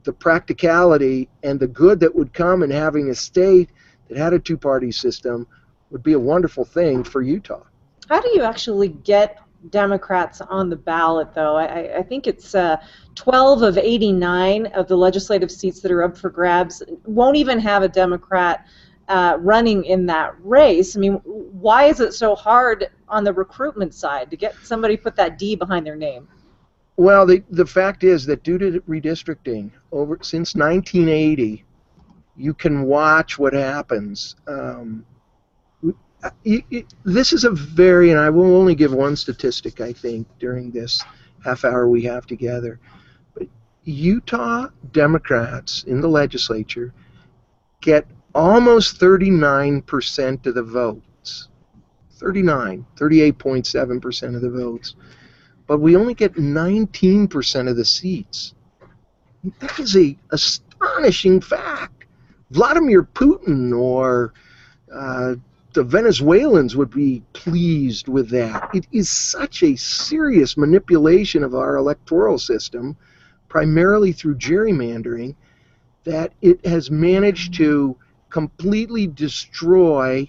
the 0.08 0.12
practicality 0.14 1.28
and 1.42 1.60
the 1.60 1.66
good 1.68 2.00
that 2.00 2.14
would 2.14 2.32
come 2.32 2.62
in 2.62 2.70
having 2.70 3.10
a 3.10 3.14
state 3.14 3.68
that 4.08 4.16
had 4.16 4.32
a 4.32 4.38
two 4.38 4.56
party 4.56 4.90
system 4.90 5.46
would 5.90 6.02
be 6.02 6.14
a 6.14 6.18
wonderful 6.18 6.64
thing 6.64 7.04
for 7.04 7.20
Utah. 7.20 7.62
How 8.08 8.18
do 8.22 8.30
you 8.32 8.40
actually 8.40 8.88
get 8.88 9.38
Democrats 9.68 10.40
on 10.40 10.70
the 10.70 10.76
ballot, 10.76 11.34
though. 11.34 11.56
I, 11.56 11.98
I 11.98 12.02
think 12.02 12.26
it's 12.26 12.54
uh, 12.54 12.78
12 13.16 13.60
of 13.60 13.76
89 13.76 14.66
of 14.68 14.88
the 14.88 14.96
legislative 14.96 15.50
seats 15.50 15.80
that 15.80 15.92
are 15.92 16.02
up 16.02 16.16
for 16.16 16.30
grabs 16.30 16.82
won't 17.04 17.36
even 17.36 17.58
have 17.58 17.82
a 17.82 17.88
Democrat 17.88 18.66
uh, 19.08 19.36
running 19.40 19.84
in 19.84 20.06
that 20.06 20.34
race. 20.42 20.96
I 20.96 21.00
mean, 21.00 21.14
why 21.24 21.84
is 21.84 22.00
it 22.00 22.14
so 22.14 22.34
hard 22.34 22.88
on 23.08 23.24
the 23.24 23.32
recruitment 23.34 23.92
side 23.92 24.30
to 24.30 24.38
get 24.38 24.54
somebody 24.62 24.96
put 24.96 25.16
that 25.16 25.38
D 25.38 25.54
behind 25.54 25.84
their 25.84 25.96
name? 25.96 26.28
Well, 26.98 27.26
the, 27.26 27.44
the 27.48 27.64
fact 27.64 28.02
is 28.02 28.26
that 28.26 28.42
due 28.42 28.58
to 28.58 28.80
redistricting, 28.80 29.70
over 29.92 30.18
since 30.20 30.56
1980, 30.56 31.64
you 32.36 32.52
can 32.52 32.82
watch 32.82 33.38
what 33.38 33.52
happens. 33.52 34.34
Um, 34.48 35.06
this 37.04 37.32
is 37.32 37.44
a 37.44 37.50
very, 37.50 38.10
and 38.10 38.18
I 38.18 38.30
will 38.30 38.56
only 38.56 38.74
give 38.74 38.92
one 38.92 39.14
statistic, 39.14 39.80
I 39.80 39.92
think, 39.92 40.26
during 40.40 40.72
this 40.72 41.00
half 41.44 41.64
hour 41.64 41.88
we 41.88 42.02
have 42.02 42.26
together. 42.26 42.80
But 43.32 43.46
Utah 43.84 44.66
Democrats 44.90 45.84
in 45.84 46.00
the 46.00 46.08
legislature 46.08 46.92
get 47.80 48.08
almost 48.34 48.98
39% 48.98 50.46
of 50.46 50.54
the 50.56 50.64
votes. 50.64 51.48
39, 52.14 52.84
38.7% 52.96 54.34
of 54.34 54.42
the 54.42 54.50
votes. 54.50 54.96
But 55.68 55.78
we 55.78 55.94
only 55.94 56.14
get 56.14 56.34
19% 56.34 57.68
of 57.68 57.76
the 57.76 57.84
seats. 57.84 58.54
That 59.60 59.78
is 59.78 59.96
a 59.96 60.16
astonishing 60.32 61.40
fact. 61.40 62.06
Vladimir 62.50 63.04
Putin 63.04 63.78
or 63.78 64.32
uh, 64.92 65.34
the 65.74 65.84
Venezuelans 65.84 66.74
would 66.74 66.90
be 66.90 67.22
pleased 67.34 68.08
with 68.08 68.30
that. 68.30 68.70
It 68.74 68.86
is 68.90 69.10
such 69.10 69.62
a 69.62 69.76
serious 69.76 70.56
manipulation 70.56 71.44
of 71.44 71.54
our 71.54 71.76
electoral 71.76 72.38
system, 72.38 72.96
primarily 73.48 74.12
through 74.12 74.36
gerrymandering, 74.36 75.36
that 76.04 76.32
it 76.40 76.64
has 76.64 76.90
managed 76.90 77.54
to 77.54 77.94
completely 78.30 79.06
destroy 79.06 80.28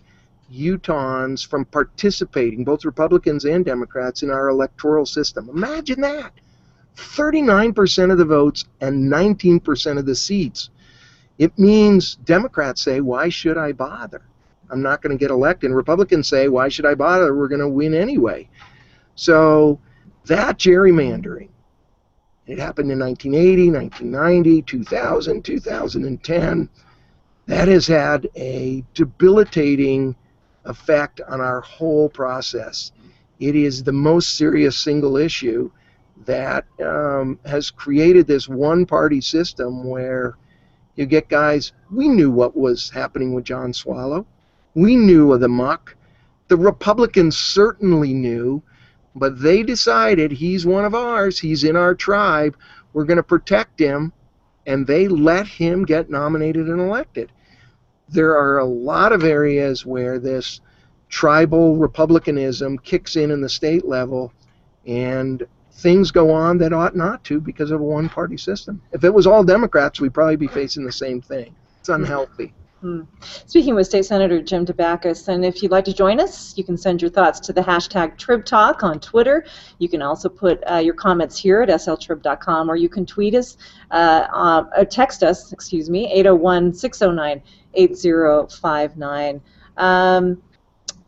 Utahns 0.52 1.46
from 1.46 1.66
participating, 1.66 2.64
both 2.64 2.86
Republicans 2.86 3.46
and 3.46 3.64
Democrats, 3.64 4.24
in 4.24 4.32
our 4.32 4.50
electoral 4.50 5.06
system. 5.06 5.50
Imagine 5.50 6.02
that. 6.02 6.32
39% 6.96 8.12
of 8.12 8.18
the 8.18 8.26
votes 8.26 8.66
and 8.82 9.12
19% 9.12 9.98
of 9.98 10.06
the 10.06 10.16
seats. 10.16 10.70
It 11.38 11.58
means 11.58 12.16
Democrats 12.16 12.82
say, 12.82 13.00
why 13.00 13.30
should 13.30 13.58
I 13.58 13.72
bother? 13.72 14.22
I'm 14.70 14.82
not 14.82 15.02
going 15.02 15.18
to 15.18 15.20
get 15.20 15.32
elected. 15.32 15.70
And 15.70 15.78
Republicans 15.78 16.28
say, 16.28 16.50
why 16.50 16.68
should 16.68 16.86
I 16.86 16.96
bother? 16.96 17.36
We're 17.36 17.48
going 17.48 17.62
to 17.62 17.70
win 17.70 17.94
anyway. 17.94 18.50
So 19.16 19.80
that 20.26 20.58
gerrymandering, 20.58 21.50
it 22.48 22.60
happened 22.60 22.92
in 22.92 23.00
1980, 23.00 23.72
1990, 23.72 24.62
2000, 24.64 25.44
2010. 25.44 26.70
That 27.46 27.68
has 27.68 27.88
had 27.88 28.30
a 28.36 28.84
debilitating 28.94 30.16
effect 30.66 31.22
on 31.28 31.42
our 31.42 31.62
whole 31.62 32.10
process. 32.10 32.92
It 33.40 33.56
is 33.56 33.84
the 33.84 33.94
most 33.94 34.36
serious 34.36 34.78
single 34.78 35.18
issue 35.18 35.72
that 36.26 36.66
um, 36.84 37.40
has 37.46 37.72
created 37.72 38.28
this 38.28 38.50
one 38.50 38.86
party 38.86 39.22
system 39.22 39.84
where 39.84 40.38
you 40.96 41.06
get 41.06 41.30
guys, 41.30 41.72
we 41.90 42.10
knew 42.10 42.30
what 42.30 42.58
was 42.58 42.90
happening 42.90 43.34
with 43.34 43.46
John 43.46 43.72
Swallow. 43.72 44.26
We 44.76 44.98
knew 44.98 45.32
of 45.32 45.40
the 45.40 45.48
muck. 45.48 45.96
The 46.50 46.58
Republicans 46.58 47.38
certainly 47.38 48.14
knew, 48.14 48.62
but 49.16 49.42
they 49.42 49.64
decided 49.64 50.32
he's 50.32 50.66
one 50.66 50.84
of 50.84 50.94
ours. 50.94 51.40
He's 51.40 51.64
in 51.64 51.78
our 51.78 51.96
tribe. 51.96 52.58
We're 52.92 53.06
going 53.06 53.18
to 53.18 53.24
protect 53.24 53.80
him. 53.80 54.12
And 54.68 54.86
they 54.86 55.08
let 55.08 55.48
him 55.48 55.86
get 55.86 56.10
nominated 56.10 56.68
and 56.68 56.82
elected. 56.82 57.32
There 58.12 58.38
are 58.38 58.60
a 58.60 58.66
lot 58.66 59.12
of 59.12 59.24
areas 59.24 59.86
where 59.86 60.20
this 60.20 60.62
tribal 61.10 61.76
republicanism 61.76 62.78
kicks 62.80 63.16
in 63.16 63.32
in 63.32 63.42
the 63.42 63.50
state 63.50 63.86
level, 63.86 64.34
and 64.86 65.46
things 65.74 66.12
go 66.12 66.32
on 66.32 66.58
that 66.60 66.74
ought 66.74 66.96
not 66.96 67.24
to 67.26 67.40
because 67.40 67.72
of 67.72 67.82
a 67.82 67.84
one 67.84 68.10
party 68.10 68.38
system. 68.38 68.82
If 68.92 69.04
it 69.04 69.14
was 69.14 69.28
all 69.28 69.44
Democrats, 69.44 70.00
we'd 70.00 70.14
probably 70.14 70.36
be 70.36 70.48
facing 70.48 70.86
the 70.86 70.92
same 70.92 71.22
thing. 71.22 71.56
It's 71.80 71.90
unhealthy. 71.90 72.54
Hmm. 72.82 73.02
Speaking 73.46 73.76
with 73.76 73.88
State 73.88 74.06
Senator 74.06 74.42
Jim 74.42 74.66
Dabakis, 74.66 75.28
and 75.28 75.44
if 75.44 75.62
you'd 75.62 75.72
like 75.72 75.84
to 75.84 75.94
join 75.94 76.18
us, 76.22 76.58
you 76.58 76.64
can 76.64 76.78
send 76.78 77.02
your 77.02 77.12
thoughts 77.12 77.42
to 77.42 77.52
the 77.52 77.60
hashtag 77.60 78.18
TribTalk 78.18 78.84
on 78.84 79.02
Twitter. 79.02 79.46
You 79.80 79.90
can 79.90 80.02
also 80.02 80.30
put 80.30 80.64
uh, 80.72 80.76
your 80.76 80.94
comments 80.94 81.38
here 81.38 81.62
at 81.62 81.68
sltrib.com, 81.68 82.72
or 82.72 82.78
you 82.78 82.88
can 82.88 83.06
tweet 83.06 83.36
us, 83.36 83.58
uh, 83.92 84.28
uh, 84.32 84.86
text 84.86 85.24
us, 85.24 85.52
excuse 85.52 85.90
me, 85.90 86.10
801 86.12 86.74
609 86.74 87.42
8059. 87.74 89.42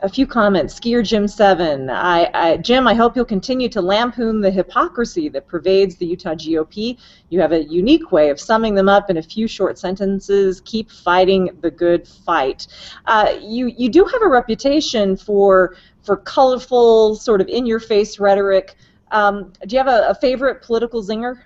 A 0.04 0.10
few 0.10 0.26
comments. 0.26 0.80
Skier 0.80 1.06
Jim 1.06 1.28
Seven, 1.28 1.88
I, 1.88 2.28
I, 2.34 2.58
Jim, 2.58 2.88
I 2.88 2.96
hope 2.96 3.16
you'll 3.16 3.24
continue 3.24 3.70
to 3.70 3.84
lampoon 3.84 4.42
the 4.42 4.50
hypocrisy 4.50 5.30
that 5.30 5.48
pervades 5.48 5.96
the 5.96 6.08
Utah 6.08 6.34
GOP. 6.34 6.98
You 7.30 7.40
have 7.40 7.52
a 7.52 7.64
unique 7.66 8.12
way 8.12 8.32
of 8.32 8.40
summing 8.40 8.74
them 8.74 8.90
up 8.90 9.12
in 9.12 9.18
a 9.18 9.22
few 9.22 9.48
short 9.48 9.78
sentences. 9.78 10.60
Keep 10.66 10.90
fighting 10.90 11.52
the 11.62 11.70
good 11.70 12.08
fight. 12.08 12.66
Uh, 13.06 13.36
you 13.40 13.68
you 13.68 13.90
do 13.90 14.04
have 14.06 14.24
a 14.24 14.28
reputation 14.28 15.16
for 15.16 15.76
for 16.02 16.18
colorful, 16.18 17.16
sort 17.16 17.40
of 17.40 17.48
in-your-face 17.48 18.20
rhetoric. 18.20 18.76
Um, 19.12 19.54
do 19.68 19.76
you 19.76 19.78
have 19.78 19.88
a, 19.88 20.10
a 20.10 20.16
favorite 20.16 20.64
political 20.64 21.04
zinger? 21.04 21.44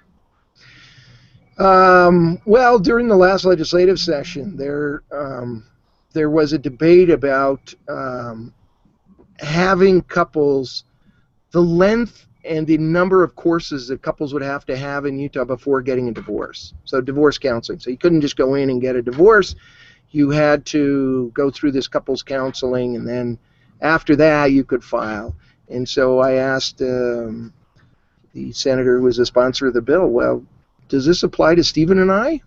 Um, 1.57 2.39
well, 2.45 2.79
during 2.79 3.09
the 3.09 3.17
last 3.17 3.43
legislative 3.43 3.99
session, 3.99 4.55
there 4.55 5.03
um, 5.11 5.65
there 6.15 6.29
was 6.29 6.53
a 6.53 6.57
debate 6.57 7.11
about 7.11 7.73
um, 7.89 8.53
having 9.37 10.01
couples, 10.01 10.85
the 11.51 11.61
length 11.61 12.25
and 12.45 12.65
the 12.65 12.77
number 12.77 13.21
of 13.21 13.35
courses 13.35 13.89
that 13.89 14.01
couples 14.01 14.33
would 14.33 14.41
have 14.41 14.65
to 14.65 14.77
have 14.77 15.05
in 15.05 15.19
Utah 15.19 15.43
before 15.43 15.81
getting 15.81 16.07
a 16.07 16.13
divorce. 16.13 16.73
So 16.85 17.01
divorce 17.01 17.37
counseling. 17.37 17.79
So 17.79 17.89
you 17.89 17.97
couldn't 17.97 18.21
just 18.21 18.37
go 18.37 18.55
in 18.55 18.69
and 18.69 18.81
get 18.81 18.95
a 18.95 19.01
divorce. 19.01 19.55
You 20.11 20.29
had 20.29 20.65
to 20.67 21.31
go 21.33 21.51
through 21.51 21.73
this 21.73 21.87
couples 21.87 22.23
counseling, 22.23 22.95
and 22.95 23.07
then 23.07 23.37
after 23.81 24.15
that 24.15 24.51
you 24.53 24.63
could 24.63 24.83
file. 24.83 25.35
And 25.69 25.87
so 25.87 26.19
I 26.19 26.33
asked 26.33 26.81
um, 26.81 27.53
the 28.33 28.53
senator 28.53 28.99
who 28.99 29.05
was 29.05 29.19
a 29.19 29.25
sponsor 29.25 29.67
of 29.67 29.73
the 29.73 29.81
bill, 29.81 30.07
well, 30.07 30.45
does 30.87 31.05
this 31.05 31.23
apply 31.23 31.55
to 31.55 31.63
Stephen 31.63 31.99
and 31.99 32.11
I? 32.11 32.41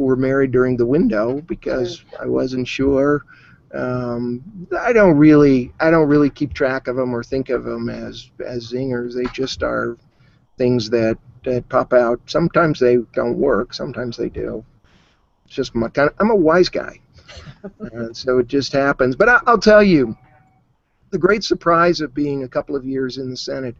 Who 0.00 0.06
were 0.06 0.16
married 0.16 0.50
during 0.50 0.78
the 0.78 0.86
window 0.86 1.42
because 1.42 2.02
I 2.18 2.24
wasn't 2.24 2.66
sure. 2.66 3.22
Um, 3.74 4.42
I 4.80 4.94
don't 4.94 5.18
really, 5.18 5.74
I 5.78 5.90
don't 5.90 6.08
really 6.08 6.30
keep 6.30 6.54
track 6.54 6.88
of 6.88 6.96
them 6.96 7.14
or 7.14 7.22
think 7.22 7.50
of 7.50 7.64
them 7.64 7.90
as 7.90 8.30
as 8.44 8.72
zingers. 8.72 9.14
They 9.14 9.30
just 9.34 9.62
are 9.62 9.98
things 10.56 10.88
that 10.88 11.18
that 11.44 11.68
pop 11.68 11.92
out. 11.92 12.18
Sometimes 12.24 12.80
they 12.80 12.96
don't 13.12 13.36
work. 13.36 13.74
Sometimes 13.74 14.16
they 14.16 14.30
do. 14.30 14.64
It's 15.44 15.54
just 15.54 15.74
my 15.74 15.88
kind. 15.88 16.08
Of, 16.08 16.16
I'm 16.18 16.30
a 16.30 16.34
wise 16.34 16.70
guy, 16.70 16.98
and 17.92 18.16
so 18.16 18.38
it 18.38 18.46
just 18.46 18.72
happens. 18.72 19.16
But 19.16 19.28
I, 19.28 19.40
I'll 19.46 19.58
tell 19.58 19.82
you, 19.82 20.16
the 21.10 21.18
great 21.18 21.44
surprise 21.44 22.00
of 22.00 22.14
being 22.14 22.44
a 22.44 22.48
couple 22.48 22.74
of 22.74 22.86
years 22.86 23.18
in 23.18 23.28
the 23.28 23.36
Senate, 23.36 23.76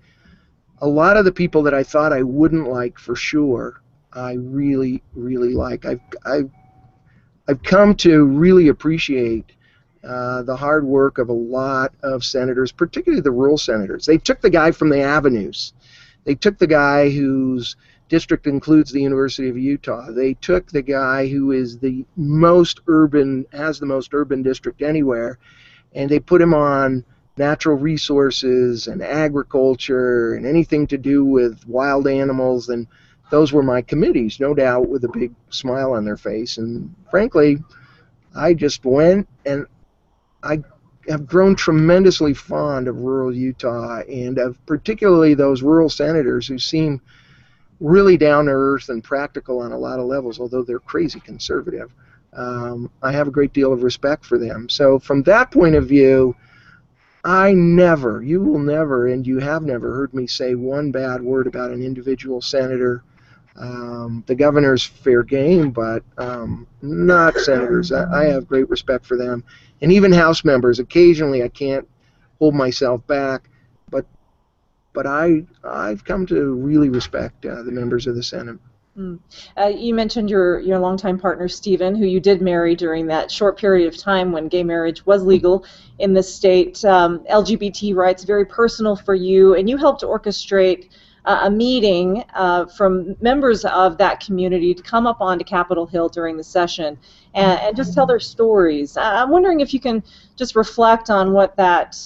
a 0.83 0.87
lot 0.87 1.17
of 1.17 1.25
the 1.25 1.33
people 1.33 1.63
that 1.63 1.73
I 1.73 1.83
thought 1.83 2.13
I 2.13 2.23
wouldn't 2.23 2.69
like 2.69 2.99
for 2.99 3.17
sure 3.17 3.80
I 4.13 4.35
really, 4.35 5.03
really 5.15 5.55
like. 5.55 5.85
I've, 5.87 6.01
I've, 6.25 6.51
I've 7.49 7.63
come 7.63 7.95
to 7.97 8.25
really 8.25 8.69
appreciate 8.69 9.53
uh, 10.03 10.43
the 10.43 10.57
hard 10.57 10.85
work 10.85 11.19
of 11.19 11.29
a 11.29 11.35
lot 11.35 11.93
of 12.03 12.25
senators, 12.25 12.73
particularly 12.73 13.21
the 13.21 13.31
rural 13.31 13.59
senators. 13.59 14.07
They 14.07 14.19
took 14.19 14.41
the 14.41 14.51
guy 14.51 14.71
from 14.71 14.89
the 14.89 15.01
avenues. 15.01 15.75
They 16.25 16.35
took 16.35 16.59
the 16.59 16.67
guy 16.67 17.11
whose 17.11 17.77
district 18.09 18.47
includes 18.47 18.91
the 18.91 19.01
University 19.01 19.49
of 19.49 19.57
Utah. 19.57 20.11
They 20.11 20.35
took 20.35 20.67
the 20.67 20.83
guy 20.83 21.29
who 21.29 21.53
is 21.53 21.79
the 21.79 22.05
most 22.17 22.81
urban, 22.89 23.47
has 23.53 23.79
the 23.79 23.87
most 23.87 24.13
urban 24.13 24.43
district 24.43 24.83
anywhere, 24.83 25.39
and 25.95 26.11
they 26.11 26.19
put 26.19 26.43
him 26.43 26.55
on 26.55 27.05
natural 27.37 27.77
resources 27.77 28.87
and 28.87 29.03
agriculture 29.03 30.35
and 30.35 30.45
anything 30.45 30.87
to 30.89 30.99
do 30.99 31.25
with 31.25 31.67
wild 31.67 32.07
animals 32.07 32.69
and 32.69 32.87
those 33.31 33.53
were 33.53 33.63
my 33.63 33.83
committees, 33.83 34.41
no 34.41 34.55
doubt, 34.55 34.89
with 34.89 35.05
a 35.05 35.09
big 35.09 35.33
smile 35.51 35.93
on 35.93 36.05
their 36.05 36.17
face. 36.17 36.59
And 36.59 36.95
frankly, 37.11 37.59
I 38.35 38.55
just 38.55 38.85
went 38.85 39.29
and 39.47 39.67
I 40.43 40.63
have 41.09 41.27
grown 41.27 41.55
tremendously 41.57 42.35
fond 42.35 42.89
of 42.89 43.01
rural 43.01 43.35
Utah 43.35 44.01
and 44.01 44.39
of 44.39 44.65
particularly 44.67 45.35
those 45.35 45.63
rural 45.63 45.89
senators 45.89 46.47
who 46.47 46.59
seem 46.59 47.01
really 47.81 48.17
down 48.17 48.45
to 48.45 48.53
earth 48.53 48.89
and 48.91 49.03
practical 49.03 49.61
on 49.61 49.73
a 49.73 49.79
lot 49.79 49.99
of 49.99 50.07
levels, 50.07 50.39
although 50.39 50.63
they're 50.63 50.79
crazy 50.79 51.21
conservative. 51.21 51.93
Um, 52.33 52.91
I 53.03 53.13
have 53.13 53.27
a 53.27 53.33
great 53.33 53.53
deal 53.53 53.73
of 53.73 53.83
respect 53.83 54.25
for 54.25 54.39
them. 54.39 54.69
So, 54.69 54.99
from 54.99 55.23
that 55.25 55.51
point 55.51 55.75
of 55.75 55.89
view, 55.89 56.37
I 57.25 57.53
never, 57.53 58.23
you 58.23 58.41
will 58.41 58.59
never, 58.59 59.09
and 59.09 59.27
you 59.27 59.39
have 59.41 59.63
never 59.63 59.95
heard 59.95 60.15
me 60.15 60.27
say 60.27 60.55
one 60.55 60.91
bad 60.93 61.23
word 61.23 61.47
about 61.47 61.71
an 61.71 61.83
individual 61.83 62.41
senator 62.41 63.03
um, 63.57 64.25
the 64.27 64.35
governor's 64.35 64.85
fair 64.85 65.23
game, 65.23 65.71
but 65.71 66.03
um, 66.19 66.67
not 66.83 67.35
senators. 67.37 67.93
I, 67.93 68.23
I, 68.23 68.25
have 68.27 68.47
great 68.47 68.69
respect 68.71 69.05
for 69.05 69.17
them, 69.17 69.45
and 69.81 69.93
even 69.93 70.13
House 70.13 70.45
members. 70.45 70.79
Occasionally, 70.79 71.43
I 71.43 71.49
can't 71.49 71.89
hold 72.39 72.55
myself 72.55 73.07
back, 73.07 73.49
but 73.91 74.07
but 74.93 75.07
I 75.07 75.45
I've 75.65 76.05
come 76.05 76.27
to 76.27 76.55
really 76.55 76.89
respect 76.89 77.45
uh, 77.45 77.63
the 77.63 77.73
members 77.73 78.07
of 78.07 78.15
the 78.15 78.23
Senate. 78.23 78.59
Mm. 78.97 79.19
Uh, 79.57 79.67
you 79.67 79.95
mentioned 79.95 80.31
your 80.31 80.61
your 80.61 80.79
longtime 80.79 81.19
partner 81.19 81.49
Stephen, 81.49 81.95
who 81.95 82.07
you 82.07 82.21
did 82.21 82.43
marry 82.43 82.75
during 82.75 83.07
that 83.07 83.31
short 83.31 83.59
period 83.59 83.89
of 83.89 83.97
time 83.97 84.33
when 84.33 84.49
gay 84.49 84.63
marriage 84.63 85.05
was 85.07 85.23
legal 85.23 85.65
in 85.99 86.13
the 86.13 86.23
state. 86.23 86.85
Um, 86.85 87.21
LGBT 87.31 87.95
rights 87.95 88.25
very 88.25 88.45
personal 88.45 88.97
for 88.97 89.15
you, 89.15 89.55
and 89.55 89.69
you 89.69 89.77
helped 89.77 90.03
orchestrate 90.03 90.91
uh, 91.25 91.41
a 91.45 91.51
meeting 91.51 92.25
uh, 92.35 92.67
from 92.67 93.17
members 93.21 93.65
of 93.65 93.99
that 93.99 94.21
community 94.21 94.75
to 94.75 94.83
come 94.83 95.07
up 95.07 95.21
onto 95.21 95.45
Capitol 95.45 95.87
Hill 95.87 96.09
during 96.09 96.37
the 96.37 96.45
session 96.45 96.99
and, 97.35 97.61
and 97.61 97.77
just 97.77 97.95
tell 97.95 98.07
their 98.07 98.21
stories. 98.21 98.97
I'm 98.97 99.31
wondering 99.31 99.61
if 99.61 99.75
you 99.75 99.81
can 99.81 100.03
just 100.37 100.57
reflect 100.57 101.11
on 101.11 101.33
what 101.33 101.57
that 101.57 101.97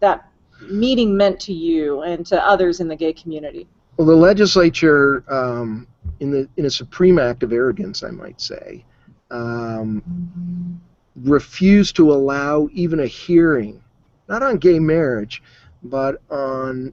that 0.00 0.30
meeting 0.62 1.16
meant 1.16 1.40
to 1.40 1.52
you 1.52 2.02
and 2.02 2.24
to 2.26 2.42
others 2.44 2.80
in 2.80 2.88
the 2.88 2.96
gay 2.96 3.12
community. 3.12 3.66
Well, 3.96 4.06
the 4.06 4.14
legislature, 4.14 5.24
um, 5.28 5.86
in 6.20 6.30
the 6.30 6.48
in 6.56 6.66
a 6.66 6.70
supreme 6.70 7.18
act 7.18 7.42
of 7.42 7.52
arrogance, 7.52 8.02
I 8.02 8.10
might 8.10 8.40
say, 8.40 8.84
um, 9.30 10.80
refused 11.16 11.96
to 11.96 12.12
allow 12.12 12.68
even 12.72 13.00
a 13.00 13.06
hearing, 13.06 13.82
not 14.28 14.42
on 14.42 14.56
gay 14.56 14.78
marriage, 14.78 15.42
but 15.82 16.22
on 16.30 16.92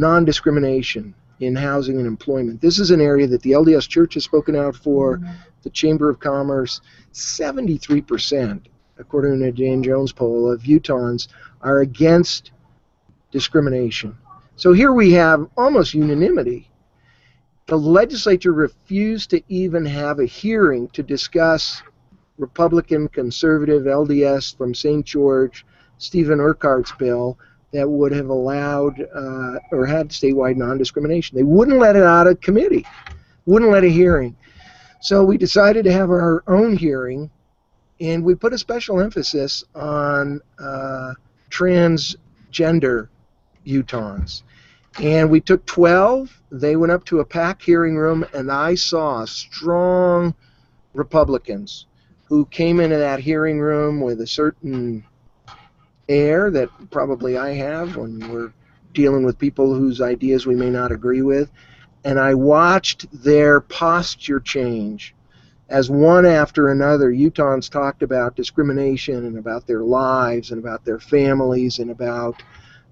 non-discrimination 0.00 1.14
in 1.40 1.54
housing 1.54 1.98
and 1.98 2.06
employment. 2.06 2.60
This 2.60 2.78
is 2.78 2.90
an 2.90 3.00
area 3.00 3.26
that 3.28 3.42
the 3.42 3.52
LDS 3.52 3.88
Church 3.88 4.14
has 4.14 4.24
spoken 4.24 4.56
out 4.56 4.74
for, 4.74 5.18
mm-hmm. 5.18 5.32
the 5.62 5.70
Chamber 5.70 6.08
of 6.10 6.20
Commerce. 6.20 6.80
73%, 7.12 8.62
according 8.98 9.40
to 9.40 9.46
a 9.46 9.52
Dan 9.52 9.82
Jones 9.82 10.12
poll, 10.12 10.50
of 10.50 10.62
Utahns 10.62 11.28
are 11.62 11.80
against 11.80 12.52
discrimination. 13.30 14.16
So 14.56 14.72
here 14.72 14.92
we 14.92 15.12
have 15.12 15.48
almost 15.56 15.94
unanimity. 15.94 16.70
The 17.66 17.78
legislature 17.78 18.52
refused 18.52 19.30
to 19.30 19.42
even 19.48 19.84
have 19.84 20.18
a 20.18 20.26
hearing 20.26 20.88
to 20.88 21.02
discuss 21.02 21.82
Republican, 22.38 23.08
conservative, 23.08 23.82
LDS 23.82 24.56
from 24.56 24.74
St. 24.74 25.04
George, 25.04 25.66
Stephen 25.98 26.40
Urquhart's 26.40 26.92
bill 26.92 27.38
that 27.72 27.88
would 27.88 28.12
have 28.12 28.28
allowed 28.28 29.00
uh, 29.00 29.58
or 29.70 29.86
had 29.86 30.08
statewide 30.08 30.56
non-discrimination. 30.56 31.36
They 31.36 31.42
wouldn't 31.42 31.78
let 31.78 31.96
it 31.96 32.02
out 32.02 32.26
of 32.26 32.40
committee, 32.40 32.86
wouldn't 33.46 33.70
let 33.70 33.84
a 33.84 33.88
hearing. 33.88 34.36
So 35.00 35.24
we 35.24 35.38
decided 35.38 35.84
to 35.84 35.92
have 35.92 36.10
our 36.10 36.42
own 36.46 36.76
hearing, 36.76 37.30
and 38.00 38.24
we 38.24 38.34
put 38.34 38.52
a 38.52 38.58
special 38.58 39.00
emphasis 39.00 39.64
on 39.74 40.40
uh, 40.58 41.14
transgender 41.50 43.08
Utahns. 43.66 44.42
And 45.00 45.30
we 45.30 45.40
took 45.40 45.64
12. 45.66 46.42
They 46.50 46.74
went 46.74 46.90
up 46.90 47.04
to 47.06 47.20
a 47.20 47.24
packed 47.24 47.62
hearing 47.62 47.96
room, 47.96 48.24
and 48.34 48.50
I 48.50 48.74
saw 48.74 49.24
strong 49.26 50.34
Republicans 50.94 51.86
who 52.24 52.44
came 52.46 52.80
into 52.80 52.96
that 52.96 53.20
hearing 53.20 53.60
room 53.60 54.00
with 54.00 54.20
a 54.20 54.26
certain 54.26 55.04
air 56.08 56.50
that 56.50 56.70
probably 56.90 57.36
I 57.36 57.54
have 57.54 57.96
when 57.96 58.18
we're 58.30 58.52
dealing 58.92 59.24
with 59.24 59.38
people 59.38 59.74
whose 59.74 60.00
ideas 60.00 60.46
we 60.46 60.54
may 60.54 60.70
not 60.70 60.92
agree 60.92 61.22
with. 61.22 61.50
And 62.04 62.18
I 62.18 62.34
watched 62.34 63.06
their 63.22 63.60
posture 63.60 64.40
change 64.40 65.14
as 65.68 65.90
one 65.90 66.24
after 66.24 66.70
another 66.70 67.12
Utahns 67.12 67.70
talked 67.70 68.02
about 68.02 68.36
discrimination 68.36 69.26
and 69.26 69.38
about 69.38 69.66
their 69.66 69.82
lives 69.82 70.50
and 70.50 70.58
about 70.58 70.84
their 70.84 70.98
families 70.98 71.78
and 71.78 71.90
about 71.90 72.42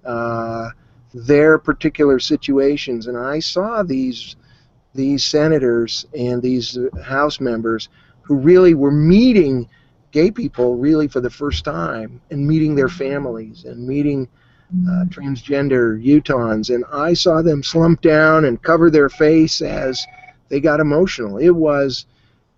uh, 0.05 0.71
their 1.15 1.59
particular 1.59 2.19
situations. 2.19 3.07
And 3.07 3.17
I 3.17 3.39
saw 3.41 3.83
these 3.83 4.37
these 4.95 5.25
senators 5.25 6.07
and 6.19 6.41
these 6.41 6.79
House 7.05 7.39
members 7.39 7.91
who 8.23 8.35
really 8.35 8.73
were 8.73 8.91
meeting 8.91 9.69
gay 10.17 10.31
people 10.31 10.77
really 10.77 11.07
for 11.07 11.21
the 11.21 11.29
first 11.29 11.63
time 11.63 12.23
and 12.31 12.49
meeting 12.49 12.75
their 12.75 12.89
families 12.89 13.67
and 13.67 13.87
meeting 13.87 14.27
uh, 14.89 15.05
transgender 15.11 16.03
Utahns. 16.03 16.75
And 16.75 16.87
I 16.91 17.13
saw 17.13 17.43
them 17.43 17.63
slump 17.63 18.01
down 18.01 18.47
and 18.47 18.63
cover 18.63 18.91
their 18.91 19.11
face 19.11 19.61
as 19.61 20.03
they 20.49 20.59
got 20.59 20.81
emotional. 20.81 21.37
It 21.37 21.51
was, 21.51 22.07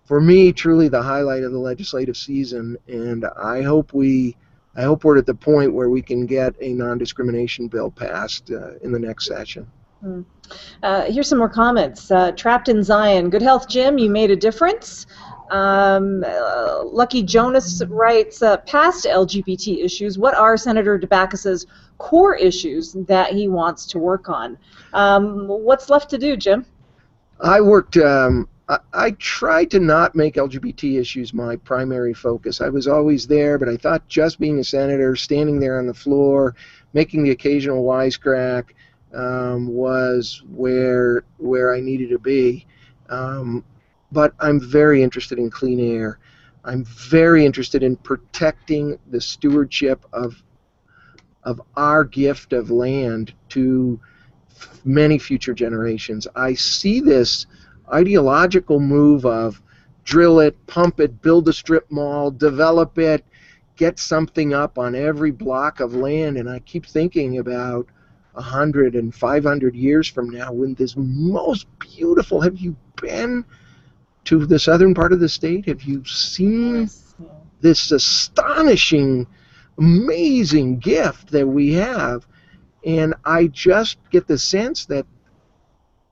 for 0.05 0.21
me, 0.21 0.53
truly 0.53 0.87
the 0.87 1.01
highlight 1.01 1.43
of 1.43 1.51
the 1.51 1.59
legislative 1.59 2.15
season. 2.15 2.77
And 2.87 3.25
I 3.25 3.61
hope 3.61 3.93
we 3.93 4.37
I 4.77 4.83
hope 4.83 5.03
we're 5.03 5.17
at 5.17 5.25
the 5.25 5.35
point 5.35 5.73
where 5.73 5.89
we 5.89 6.01
can 6.01 6.25
get 6.25 6.55
a 6.61 6.71
non-discrimination 6.71 7.67
bill 7.67 7.91
passed 7.91 8.51
uh, 8.51 8.77
in 8.81 8.93
the 8.93 8.99
next 8.99 9.25
session. 9.25 9.69
Hmm. 9.99 10.21
Uh, 10.81 11.11
here's 11.11 11.27
some 11.27 11.39
more 11.39 11.49
comments. 11.49 12.09
Uh, 12.09 12.31
Trapped 12.31 12.69
in 12.69 12.83
Zion. 12.83 13.29
Good 13.29 13.41
health, 13.41 13.67
Jim. 13.67 13.97
You 13.97 14.09
made 14.09 14.31
a 14.31 14.35
difference. 14.37 15.07
Um, 15.49 16.23
uh, 16.25 16.83
Lucky 16.83 17.23
Jonas 17.23 17.81
writes, 17.87 18.41
uh, 18.41 18.57
past 18.57 19.05
LGBT 19.05 19.83
issues, 19.83 20.17
what 20.17 20.35
are 20.35 20.57
Senator 20.57 20.97
Dabakis's 20.99 21.65
core 21.97 22.35
issues 22.35 22.93
that 22.93 23.33
he 23.33 23.47
wants 23.47 23.85
to 23.87 23.99
work 23.99 24.29
on? 24.29 24.57
Um, 24.93 25.47
what's 25.47 25.89
left 25.89 26.09
to 26.11 26.17
do, 26.17 26.37
Jim? 26.37 26.65
I 27.41 27.61
worked, 27.61 27.97
um, 27.97 28.47
I, 28.67 28.79
I 28.93 29.11
tried 29.11 29.71
to 29.71 29.79
not 29.79 30.15
make 30.15 30.35
LGBT 30.35 30.99
issues 30.99 31.33
my 31.33 31.55
primary 31.57 32.13
focus. 32.13 32.61
I 32.61 32.69
was 32.69 32.87
always 32.87 33.27
there, 33.27 33.57
but 33.57 33.69
I 33.69 33.77
thought 33.77 34.07
just 34.07 34.39
being 34.39 34.59
a 34.59 34.63
senator, 34.63 35.15
standing 35.15 35.59
there 35.59 35.79
on 35.79 35.87
the 35.87 35.93
floor, 35.93 36.55
making 36.93 37.23
the 37.23 37.31
occasional 37.31 37.83
wisecrack, 37.83 38.65
um, 39.13 39.67
was 39.67 40.43
where 40.49 41.23
where 41.37 41.73
I 41.73 41.81
needed 41.81 42.09
to 42.09 42.19
be. 42.19 42.67
Um, 43.09 43.63
but 44.11 44.33
I'm 44.39 44.59
very 44.59 45.03
interested 45.03 45.39
in 45.39 45.49
clean 45.49 45.79
air. 45.79 46.19
I'm 46.63 46.83
very 46.83 47.45
interested 47.45 47.83
in 47.83 47.95
protecting 47.95 48.97
the 49.09 49.21
stewardship 49.21 50.05
of 50.13 50.41
of 51.43 51.61
our 51.77 52.03
gift 52.03 52.51
of 52.51 52.69
land 52.69 53.33
to 53.47 53.99
many 54.83 55.17
future 55.17 55.53
generations. 55.53 56.27
I 56.35 56.53
see 56.53 56.99
this 56.99 57.45
ideological 57.91 58.79
move 58.79 59.25
of 59.25 59.61
drill 60.03 60.41
it, 60.41 60.55
pump 60.67 60.99
it, 60.99 61.21
build 61.21 61.47
a 61.47 61.53
strip 61.53 61.89
mall, 61.89 62.29
develop 62.29 62.97
it, 62.97 63.23
get 63.77 63.97
something 63.97 64.53
up 64.53 64.77
on 64.77 64.95
every 64.95 65.31
block 65.31 65.79
of 65.79 65.95
land, 65.95 66.37
and 66.37 66.49
I 66.49 66.59
keep 66.59 66.85
thinking 66.85 67.37
about 67.37 67.87
100 68.33 68.95
and 68.95 69.15
500 69.15 69.75
years 69.75 70.07
from 70.07 70.29
now 70.29 70.51
when 70.51 70.73
this 70.73 70.95
most 70.97 71.67
beautiful 71.79 72.41
have 72.41 72.57
you 72.57 72.75
been 73.01 73.45
to 74.25 74.45
the 74.45 74.59
southern 74.59 74.93
part 74.93 75.13
of 75.13 75.19
the 75.19 75.29
state? 75.29 75.65
Have 75.67 75.83
you 75.83 76.03
seen 76.05 76.81
yes. 76.81 77.15
this 77.61 77.91
astonishing, 77.91 79.27
amazing 79.77 80.79
gift 80.79 81.31
that 81.31 81.47
we 81.47 81.73
have? 81.73 82.25
And 82.85 83.13
I 83.25 83.47
just 83.47 83.97
get 84.09 84.27
the 84.27 84.37
sense 84.37 84.85
that 84.85 85.05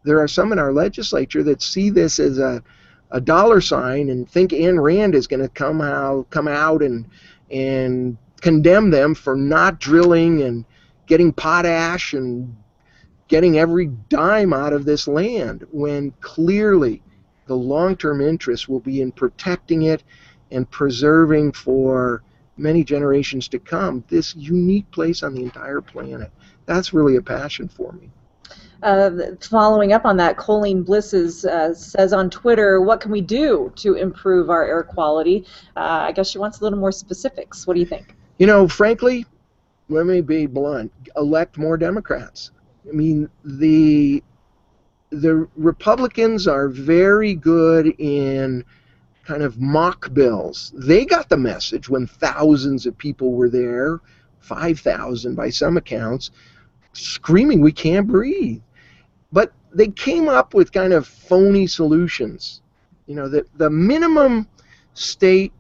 there 0.04 0.20
are 0.20 0.28
some 0.28 0.52
in 0.52 0.60
our 0.60 0.74
legislature 0.74 1.44
that 1.44 1.62
see 1.62 1.90
this 1.90 2.20
as 2.20 2.40
a, 2.40 2.64
a 3.12 3.22
dollar 3.22 3.62
sign 3.62 4.10
and 4.10 4.30
think 4.30 4.52
Ayn 4.52 4.82
Rand 4.82 5.16
is 5.16 5.28
going 5.28 5.42
to 5.42 5.50
come 5.50 5.82
out, 5.82 6.30
come 6.30 6.48
out 6.48 6.82
and 6.82 7.06
and 7.50 8.18
condemn 8.42 8.90
them 8.90 9.16
for 9.16 9.36
not 9.36 9.80
drilling 9.80 10.42
and 10.44 10.66
getting 11.08 11.32
potash 11.32 12.14
and 12.14 12.56
getting 13.28 13.58
every 13.58 13.88
dime 14.10 14.54
out 14.54 14.74
of 14.74 14.86
this 14.86 15.08
land 15.08 15.66
when 15.72 16.12
clearly 16.22 17.02
the 17.48 17.56
long-term 17.56 18.22
interest 18.22 18.70
will 18.70 18.80
be 18.80 19.02
in 19.02 19.12
protecting 19.12 19.84
it 19.84 20.04
and 20.52 20.70
preserving 20.70 21.52
for 21.52 22.24
many 22.58 22.84
generations 22.84 23.48
to 23.48 23.60
come 23.60 24.04
this 24.08 24.36
unique 24.36 24.90
place 24.92 25.24
on 25.24 25.34
the 25.34 25.44
entire 25.44 25.82
planet. 25.82 26.32
That's 26.66 26.94
really 26.94 27.16
a 27.16 27.22
passion 27.22 27.68
for 27.68 27.92
me. 27.94 28.10
Uh, 28.84 29.10
following 29.42 29.94
up 29.94 30.06
on 30.06 30.18
that, 30.18 30.38
Colleen 30.38 30.84
Blisses 30.84 31.46
uh, 31.46 31.74
says 31.74 32.14
on 32.14 32.30
Twitter, 32.30 32.80
"What 32.82 33.02
can 33.02 33.12
we 33.12 33.22
do 33.22 33.72
to 33.78 33.96
improve 33.96 34.50
our 34.50 34.64
air 34.64 34.84
quality?" 34.84 35.46
Uh, 35.76 36.06
I 36.08 36.12
guess 36.12 36.30
she 36.30 36.38
wants 36.38 36.60
a 36.60 36.64
little 36.64 36.78
more 36.78 36.92
specifics. 36.92 37.66
What 37.66 37.74
do 37.74 37.80
you 37.80 37.86
think? 37.86 38.16
You 38.38 38.46
know, 38.46 38.68
frankly, 38.68 39.26
let 39.90 40.06
me 40.06 40.22
be 40.22 40.46
blunt. 40.46 40.92
Elect 41.16 41.58
more 41.58 41.76
Democrats. 41.78 42.52
I 42.88 42.92
mean, 42.92 43.30
the 43.44 44.24
the 45.10 45.48
Republicans 45.56 46.48
are 46.48 46.68
very 46.68 47.34
good 47.34 47.88
in 48.00 48.64
kind 49.26 49.44
of 49.44 49.60
mock 49.60 50.14
bills. 50.14 50.72
They 50.76 51.06
got 51.06 51.30
the 51.30 51.38
message 51.38 51.90
when 51.90 52.08
thousands 52.08 52.86
of 52.86 52.98
people 52.98 53.34
were 53.34 53.50
there, 53.50 54.00
5,000 54.40 55.36
by 55.36 55.50
some 55.50 55.78
accounts, 55.78 56.32
screaming, 56.94 57.62
We 57.62 57.72
can't 57.72 58.08
breathe. 58.08 58.62
But 59.32 59.52
they 59.74 59.88
came 59.88 60.30
up 60.30 60.54
with 60.54 60.72
kind 60.72 60.94
of 60.94 61.06
phony 61.06 61.68
solutions. 61.68 62.62
You 63.06 63.16
know, 63.16 63.28
the, 63.28 63.46
the 63.58 63.70
minimum 63.70 64.48
state, 64.94 65.52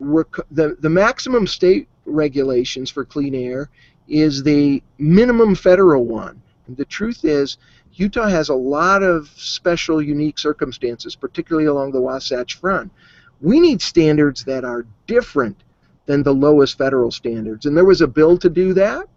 the, 0.00 0.76
the 0.80 0.90
maximum 0.90 1.46
state 1.46 1.88
regulations 2.04 2.90
for 2.90 3.04
clean 3.04 3.34
air 3.34 3.70
is 4.08 4.42
the 4.42 4.82
minimum 4.98 5.54
federal 5.54 6.04
one. 6.04 6.42
And 6.66 6.76
the 6.76 6.84
truth 6.84 7.24
is, 7.24 7.58
Utah 7.96 8.28
has 8.28 8.50
a 8.50 8.54
lot 8.54 9.02
of 9.02 9.28
special, 9.36 10.02
unique 10.02 10.38
circumstances, 10.38 11.16
particularly 11.16 11.66
along 11.66 11.92
the 11.92 12.00
Wasatch 12.00 12.54
Front. 12.54 12.92
We 13.40 13.58
need 13.58 13.80
standards 13.80 14.44
that 14.44 14.64
are 14.64 14.86
different 15.06 15.62
than 16.04 16.22
the 16.22 16.34
lowest 16.34 16.78
federal 16.78 17.10
standards. 17.10 17.66
And 17.66 17.76
there 17.76 17.84
was 17.84 18.02
a 18.02 18.06
bill 18.06 18.38
to 18.38 18.50
do 18.50 18.74
that. 18.74 19.08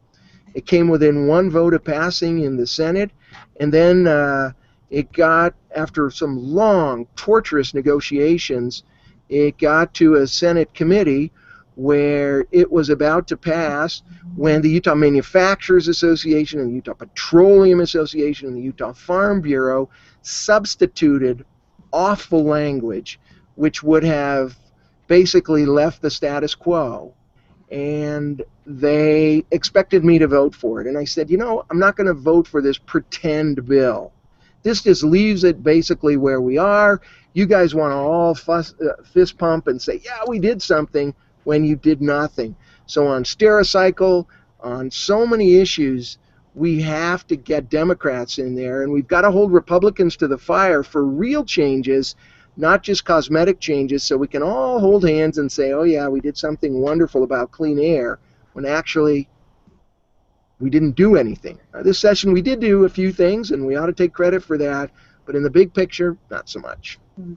It 0.55 0.65
came 0.65 0.87
within 0.87 1.27
one 1.27 1.49
vote 1.49 1.73
of 1.73 1.83
passing 1.83 2.39
in 2.43 2.57
the 2.57 2.65
Senate, 2.65 3.11
and 3.59 3.71
then 3.71 4.07
uh, 4.07 4.53
it 4.89 5.11
got, 5.11 5.53
after 5.75 6.09
some 6.09 6.37
long, 6.37 7.05
torturous 7.15 7.73
negotiations, 7.73 8.83
it 9.27 9.57
got 9.59 9.93
to 9.95 10.15
a 10.15 10.27
Senate 10.27 10.73
committee 10.73 11.31
where 11.79 12.45
it 12.51 12.69
was 12.69 12.89
about 12.89 13.25
to 13.25 13.37
pass 13.37 14.01
when 14.35 14.61
the 14.61 14.69
Utah 14.69 14.95
Manufacturers 14.95 15.87
Association 15.87 16.59
and 16.59 16.69
the 16.69 16.73
Utah 16.73 16.93
Petroleum 16.93 17.79
Association 17.79 18.49
and 18.49 18.57
the 18.57 18.61
Utah 18.61 18.91
Farm 18.91 19.39
Bureau 19.39 19.89
substituted 20.21 21.45
awful 21.93 22.43
language 22.43 23.17
which 23.55 23.81
would 23.81 24.03
have 24.03 24.57
basically 25.07 25.65
left 25.65 26.01
the 26.01 26.11
status 26.11 26.53
quo 26.53 27.13
and 27.71 28.43
they 28.65 29.45
expected 29.51 30.03
me 30.03 30.19
to 30.19 30.27
vote 30.27 30.53
for 30.53 30.81
it 30.81 30.87
and 30.87 30.97
I 30.97 31.05
said, 31.05 31.29
"You 31.29 31.37
know, 31.37 31.63
I'm 31.69 31.79
not 31.79 31.95
going 31.95 32.07
to 32.07 32.13
vote 32.13 32.45
for 32.45 32.61
this 32.61 32.77
pretend 32.77 33.65
bill. 33.65 34.11
This 34.63 34.81
just 34.81 35.01
leaves 35.01 35.45
it 35.45 35.63
basically 35.63 36.17
where 36.17 36.41
we 36.41 36.57
are. 36.57 36.99
You 37.31 37.45
guys 37.45 37.73
want 37.73 37.93
to 37.93 37.95
all 37.95 38.35
fuss, 38.35 38.73
uh, 38.81 39.01
fist 39.13 39.37
pump 39.37 39.67
and 39.67 39.81
say, 39.81 40.01
"Yeah, 40.03 40.23
we 40.27 40.39
did 40.39 40.61
something." 40.61 41.15
When 41.49 41.63
you 41.63 41.75
did 41.75 41.99
nothing. 41.99 42.55
So 42.85 43.07
on 43.07 43.23
Stericycle, 43.23 44.27
on 44.59 44.91
so 44.91 45.25
many 45.25 45.55
issues, 45.55 46.19
we 46.53 46.79
have 46.83 47.25
to 47.25 47.35
get 47.35 47.71
Democrats 47.71 48.37
in 48.37 48.53
there, 48.53 48.83
and 48.83 48.93
we've 48.93 49.07
got 49.07 49.21
to 49.21 49.31
hold 49.31 49.51
Republicans 49.51 50.15
to 50.17 50.27
the 50.27 50.37
fire 50.37 50.83
for 50.83 51.03
real 51.03 51.43
changes, 51.43 52.15
not 52.55 52.83
just 52.83 53.03
cosmetic 53.03 53.59
changes, 53.59 54.03
so 54.03 54.15
we 54.15 54.27
can 54.27 54.43
all 54.43 54.79
hold 54.79 55.03
hands 55.03 55.39
and 55.39 55.51
say, 55.51 55.71
oh, 55.71 55.81
yeah, 55.81 56.07
we 56.07 56.21
did 56.21 56.37
something 56.37 56.81
wonderful 56.81 57.23
about 57.23 57.49
clean 57.49 57.79
air, 57.79 58.19
when 58.53 58.67
actually 58.67 59.27
we 60.59 60.69
didn't 60.69 60.95
do 60.95 61.15
anything. 61.15 61.57
Now, 61.73 61.81
this 61.81 61.97
session 61.97 62.31
we 62.31 62.43
did 62.43 62.59
do 62.59 62.85
a 62.85 62.89
few 62.89 63.11
things, 63.11 63.49
and 63.49 63.65
we 63.65 63.75
ought 63.75 63.87
to 63.87 63.93
take 63.93 64.13
credit 64.13 64.43
for 64.43 64.59
that, 64.59 64.91
but 65.25 65.35
in 65.35 65.41
the 65.41 65.49
big 65.49 65.73
picture, 65.73 66.15
not 66.29 66.47
so 66.47 66.59
much. 66.59 66.99
Mm-hmm. 67.19 67.33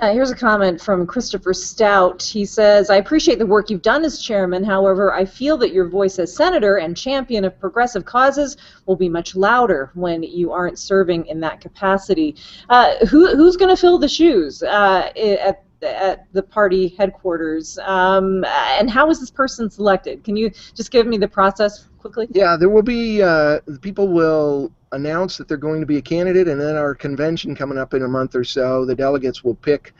Uh, 0.00 0.12
here's 0.12 0.30
a 0.30 0.36
comment 0.36 0.80
from 0.80 1.06
Christopher 1.06 1.52
Stout. 1.52 2.22
He 2.22 2.44
says, 2.44 2.88
I 2.88 2.96
appreciate 2.96 3.40
the 3.40 3.46
work 3.46 3.68
you've 3.68 3.82
done 3.82 4.04
as 4.04 4.22
chairman. 4.22 4.62
However, 4.62 5.12
I 5.12 5.24
feel 5.24 5.56
that 5.58 5.72
your 5.72 5.88
voice 5.88 6.20
as 6.20 6.34
senator 6.34 6.76
and 6.76 6.96
champion 6.96 7.44
of 7.44 7.58
progressive 7.58 8.04
causes 8.04 8.56
will 8.86 8.94
be 8.94 9.08
much 9.08 9.34
louder 9.34 9.90
when 9.94 10.22
you 10.22 10.52
aren't 10.52 10.78
serving 10.78 11.26
in 11.26 11.40
that 11.40 11.60
capacity. 11.60 12.36
Uh, 12.68 12.94
who, 13.06 13.34
who's 13.34 13.56
going 13.56 13.74
to 13.74 13.80
fill 13.80 13.98
the 13.98 14.08
shoes 14.08 14.62
uh, 14.62 15.10
at 15.16 15.64
at 15.82 16.32
the 16.32 16.42
party 16.42 16.88
headquarters. 16.88 17.78
Um, 17.78 18.44
and 18.44 18.90
how 18.90 19.06
was 19.06 19.20
this 19.20 19.30
person 19.30 19.70
selected? 19.70 20.24
Can 20.24 20.36
you 20.36 20.50
just 20.74 20.90
give 20.90 21.06
me 21.06 21.18
the 21.18 21.28
process 21.28 21.88
quickly? 21.98 22.28
Yeah, 22.30 22.56
there 22.56 22.68
will 22.68 22.82
be 22.82 23.22
uh, 23.22 23.60
people 23.80 24.08
will 24.08 24.72
announce 24.92 25.36
that 25.36 25.48
they're 25.48 25.56
going 25.56 25.80
to 25.80 25.86
be 25.86 25.98
a 25.98 26.02
candidate, 26.02 26.48
and 26.48 26.60
then 26.60 26.76
our 26.76 26.94
convention 26.94 27.54
coming 27.54 27.78
up 27.78 27.94
in 27.94 28.02
a 28.02 28.08
month 28.08 28.34
or 28.34 28.44
so, 28.44 28.84
the 28.84 28.94
delegates 28.94 29.44
will 29.44 29.54
pick 29.54 29.92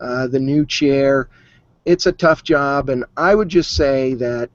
uh, 0.00 0.26
the 0.26 0.38
new 0.38 0.64
chair. 0.64 1.28
It's 1.84 2.06
a 2.06 2.12
tough 2.12 2.42
job, 2.42 2.88
and 2.88 3.04
I 3.16 3.34
would 3.34 3.48
just 3.48 3.76
say 3.76 4.14
that 4.14 4.50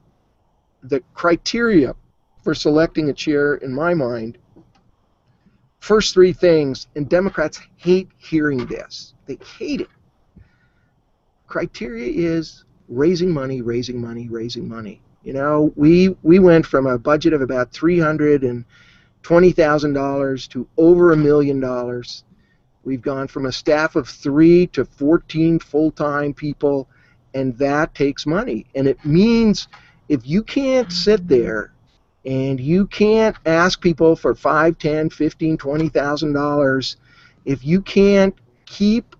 the 0.82 1.00
criteria 1.14 1.94
for 2.42 2.54
selecting 2.54 3.08
a 3.08 3.12
chair, 3.12 3.54
in 3.54 3.72
my 3.72 3.94
mind, 3.94 4.36
first 5.78 6.14
three 6.14 6.32
things, 6.32 6.88
and 6.96 7.08
Democrats 7.08 7.60
hate 7.76 8.08
hearing 8.18 8.66
this. 8.66 9.14
They 9.26 9.38
hate 9.58 9.82
it. 9.82 9.88
Criteria 11.52 12.10
is 12.10 12.64
raising 12.88 13.30
money, 13.30 13.60
raising 13.60 14.00
money, 14.00 14.26
raising 14.26 14.66
money. 14.66 15.02
You 15.22 15.34
know, 15.34 15.70
we 15.76 16.16
we 16.22 16.38
went 16.38 16.64
from 16.64 16.86
a 16.86 16.96
budget 16.96 17.34
of 17.34 17.42
about 17.42 17.72
300 17.72 18.42
and 18.42 18.64
$20,000 19.22 20.48
to 20.48 20.66
over 20.78 21.12
a 21.12 21.16
million 21.16 21.60
dollars. 21.60 22.24
We've 22.84 23.02
gone 23.02 23.28
from 23.28 23.44
a 23.44 23.52
staff 23.52 23.96
of 23.96 24.08
three 24.08 24.66
to 24.68 24.86
14 24.86 25.58
full 25.58 25.90
time 25.90 26.32
people, 26.32 26.88
and 27.34 27.54
that 27.58 27.94
takes 27.94 28.24
money. 28.24 28.64
And 28.74 28.88
it 28.88 29.04
means 29.04 29.68
if 30.08 30.26
you 30.26 30.42
can't 30.42 30.90
sit 30.90 31.28
there 31.28 31.74
and 32.24 32.58
you 32.58 32.86
can't 32.86 33.36
ask 33.44 33.78
people 33.82 34.16
for 34.16 34.34
five, 34.34 34.78
ten, 34.78 35.10
fifteen, 35.10 35.58
twenty 35.58 35.90
thousand 35.90 36.32
dollars, 36.32 36.96
if 37.44 37.62
you 37.62 37.82
can't 37.82 38.34
keep 38.64 39.14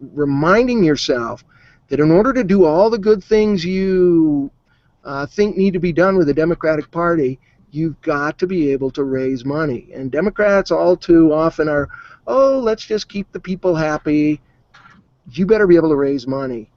reminding 0.00 0.82
yourself 0.82 1.44
that 1.88 2.00
in 2.00 2.10
order 2.10 2.32
to 2.32 2.44
do 2.44 2.64
all 2.64 2.90
the 2.90 2.98
good 2.98 3.22
things 3.22 3.64
you 3.64 4.50
uh, 5.04 5.26
think 5.26 5.56
need 5.56 5.72
to 5.72 5.80
be 5.80 5.92
done 5.92 6.16
with 6.16 6.26
the 6.26 6.34
Democratic 6.34 6.90
Party, 6.90 7.38
you've 7.70 8.00
got 8.02 8.38
to 8.38 8.46
be 8.46 8.70
able 8.70 8.90
to 8.92 9.04
raise 9.04 9.44
money. 9.44 9.88
And 9.94 10.10
Democrats 10.10 10.70
all 10.70 10.96
too 10.96 11.32
often 11.32 11.68
are, 11.68 11.88
oh, 12.26 12.58
let's 12.58 12.84
just 12.84 13.08
keep 13.08 13.30
the 13.32 13.40
people 13.40 13.74
happy. 13.74 14.40
You 15.32 15.46
better 15.46 15.66
be 15.66 15.76
able 15.76 15.90
to 15.90 15.96
raise 15.96 16.26
money. 16.26 16.70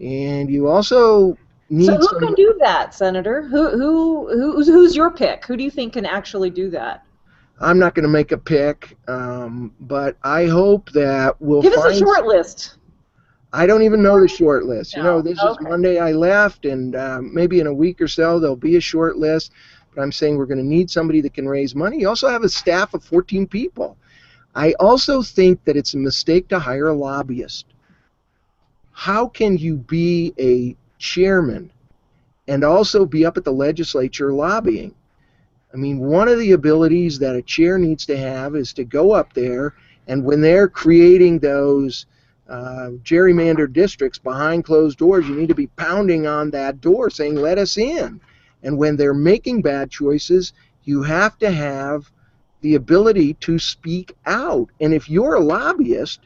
And 0.00 0.50
you 0.50 0.68
also 0.68 1.36
need 1.68 1.86
So 1.86 1.96
who 1.96 2.02
some- 2.02 2.18
can 2.20 2.34
do 2.34 2.54
that, 2.60 2.94
Senator? 2.94 3.42
Who 3.42 3.70
who 3.70 4.28
who's, 4.28 4.66
who's 4.66 4.96
your 4.96 5.10
pick? 5.10 5.44
Who 5.44 5.56
do 5.56 5.64
you 5.64 5.70
think 5.70 5.92
can 5.94 6.06
actually 6.06 6.50
do 6.50 6.70
that? 6.70 7.04
I'm 7.60 7.78
not 7.78 7.94
going 7.94 8.04
to 8.04 8.08
make 8.08 8.32
a 8.32 8.38
pick, 8.38 8.96
um, 9.06 9.74
but 9.80 10.16
I 10.22 10.46
hope 10.46 10.90
that 10.92 11.38
we'll 11.40 11.60
Give 11.60 11.74
us 11.74 11.84
a 11.84 11.98
short 11.98 12.24
list. 12.24 12.76
I 13.52 13.66
don't 13.66 13.82
even 13.82 14.02
know 14.02 14.20
the 14.20 14.28
short 14.28 14.64
list. 14.64 14.96
You 14.96 15.02
know, 15.02 15.20
this 15.20 15.38
is. 15.38 15.56
Monday 15.60 15.98
I 15.98 16.12
left, 16.12 16.64
and 16.64 16.94
um, 16.94 17.34
maybe 17.34 17.60
in 17.60 17.66
a 17.66 17.74
week 17.74 18.00
or 18.00 18.08
so 18.08 18.38
there'll 18.38 18.56
be 18.56 18.76
a 18.76 18.80
short 18.80 19.16
list. 19.16 19.52
But 19.94 20.02
I'm 20.02 20.12
saying 20.12 20.36
we're 20.36 20.46
going 20.46 20.58
to 20.58 20.64
need 20.64 20.88
somebody 20.88 21.20
that 21.22 21.34
can 21.34 21.48
raise 21.48 21.74
money. 21.74 21.98
You 22.00 22.08
also 22.08 22.28
have 22.28 22.44
a 22.44 22.48
staff 22.48 22.94
of 22.94 23.02
14 23.02 23.46
people. 23.48 23.96
I 24.54 24.72
also 24.74 25.22
think 25.22 25.64
that 25.64 25.76
it's 25.76 25.94
a 25.94 25.98
mistake 25.98 26.48
to 26.48 26.58
hire 26.58 26.88
a 26.88 26.94
lobbyist. 26.94 27.66
How 28.92 29.26
can 29.26 29.56
you 29.56 29.76
be 29.76 30.32
a 30.38 30.76
chairman 30.98 31.72
and 32.46 32.62
also 32.62 33.04
be 33.04 33.24
up 33.24 33.36
at 33.36 33.44
the 33.44 33.52
legislature 33.52 34.32
lobbying? 34.32 34.94
I 35.72 35.76
mean, 35.76 35.98
one 35.98 36.28
of 36.28 36.38
the 36.38 36.52
abilities 36.52 37.18
that 37.20 37.36
a 37.36 37.42
chair 37.42 37.78
needs 37.78 38.04
to 38.06 38.16
have 38.16 38.56
is 38.56 38.72
to 38.74 38.84
go 38.84 39.12
up 39.12 39.32
there, 39.32 39.74
and 40.08 40.24
when 40.24 40.40
they're 40.40 40.68
creating 40.68 41.38
those 41.38 42.06
uh, 42.50 42.90
gerrymandered 43.04 43.72
districts 43.72 44.18
behind 44.18 44.64
closed 44.64 44.98
doors, 44.98 45.28
you 45.28 45.36
need 45.36 45.48
to 45.48 45.54
be 45.54 45.68
pounding 45.68 46.26
on 46.26 46.50
that 46.50 46.80
door 46.80 47.08
saying, 47.08 47.36
let 47.36 47.58
us 47.58 47.78
in. 47.78 48.20
And 48.62 48.76
when 48.76 48.96
they're 48.96 49.14
making 49.14 49.62
bad 49.62 49.90
choices, 49.90 50.52
you 50.84 51.02
have 51.02 51.38
to 51.38 51.50
have 51.50 52.10
the 52.60 52.74
ability 52.74 53.34
to 53.34 53.58
speak 53.58 54.14
out. 54.26 54.68
And 54.80 54.92
if 54.92 55.08
you're 55.08 55.34
a 55.34 55.40
lobbyist, 55.40 56.20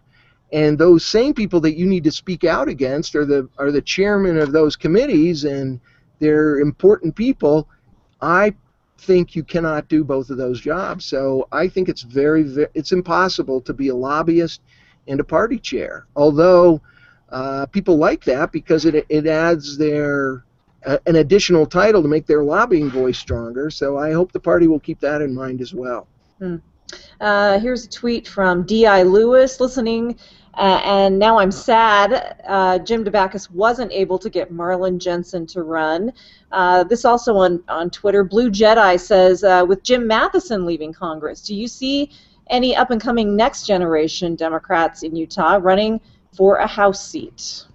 and 0.53 0.79
those 0.79 1.05
same 1.05 1.35
people 1.35 1.61
that 1.61 1.77
you 1.77 1.87
need 1.87 2.05
to 2.05 2.13
speak 2.13 2.45
out 2.45 2.69
against 2.69 3.17
are 3.17 3.25
the 3.25 3.49
are 3.59 3.73
the 3.73 3.83
chairman 3.83 4.39
of 4.39 4.53
those 4.53 4.77
committees 4.77 5.45
and 5.45 5.81
they're 6.21 6.61
important 6.61 7.17
people, 7.17 7.69
I 8.21 8.55
think 8.99 9.35
you 9.35 9.43
cannot 9.43 9.89
do 9.89 10.05
both 10.05 10.31
of 10.31 10.37
those 10.37 10.61
jobs. 10.61 11.05
So 11.05 11.49
I 11.53 11.69
think 11.69 11.89
it's 11.89 12.03
very, 12.03 12.45
ve 12.45 12.67
it's 12.75 12.93
impossible 12.93 13.61
to 13.63 13.73
be 13.73 13.89
a 13.89 13.95
lobbyist 13.95 14.61
and 15.09 15.21
a 15.21 15.25
party 15.25 15.59
chair. 15.59 16.07
Although 16.17 16.81
uh, 17.31 17.67
people 17.67 17.97
like 17.97 18.25
that 18.25 18.53
because 18.53 18.85
it 18.85 19.07
it 19.09 19.27
adds 19.27 19.77
their 19.77 20.45
uh, 20.87 20.99
an 21.07 21.17
additional 21.17 21.67
title 21.67 22.03
to 22.03 22.09
make 22.09 22.27
their 22.27 22.45
lobbying 22.45 22.91
voice 22.91 23.19
stronger. 23.19 23.71
So 23.71 23.99
I 23.99 24.13
hope 24.13 24.33
the 24.33 24.41
party 24.41 24.67
will 24.67 24.81
keep 24.81 25.01
that 25.01 25.23
in 25.23 25.35
mind 25.35 25.61
as 25.61 25.75
well. 25.75 26.07
Uh, 27.21 27.59
here's 27.59 27.87
a 27.87 27.89
tweet 27.89 28.29
from 28.29 28.65
D.I. 28.65 29.03
Lewis 29.03 29.61
listening, 29.61 30.19
uh, 30.55 30.81
and 30.85 31.19
now 31.19 31.39
I'm 31.39 31.51
sad 31.51 32.37
uh, 32.47 32.79
Jim 32.79 33.05
Dabakis 33.05 33.51
wasn't 33.51 33.91
able 33.93 34.19
to 34.19 34.31
get 34.31 34.53
Marlin 34.53 34.99
Jensen 34.99 35.47
to 35.49 35.63
run. 35.63 36.13
Uh, 36.53 36.85
this 36.85 37.05
also 37.05 37.37
on, 37.37 37.63
on 37.69 37.91
Twitter. 37.91 38.23
Blue 38.23 38.51
Jedi 38.51 39.01
says, 39.01 39.43
uh, 39.43 39.65
with 39.67 39.83
Jim 39.83 40.07
Matheson 40.07 40.67
leaving 40.67 40.93
Congress, 40.93 41.41
do 41.41 41.55
you 41.55 41.67
see 41.67 42.11
any 42.49 42.77
up 42.77 42.91
and 42.91 43.01
coming 43.01 43.37
next 43.37 43.67
generation 43.67 44.35
Democrats 44.35 45.03
in 45.03 45.17
Utah 45.17 45.59
running 45.61 46.01
for 46.37 46.57
a 46.57 46.67
House 46.67 47.05
seat? 47.07 47.67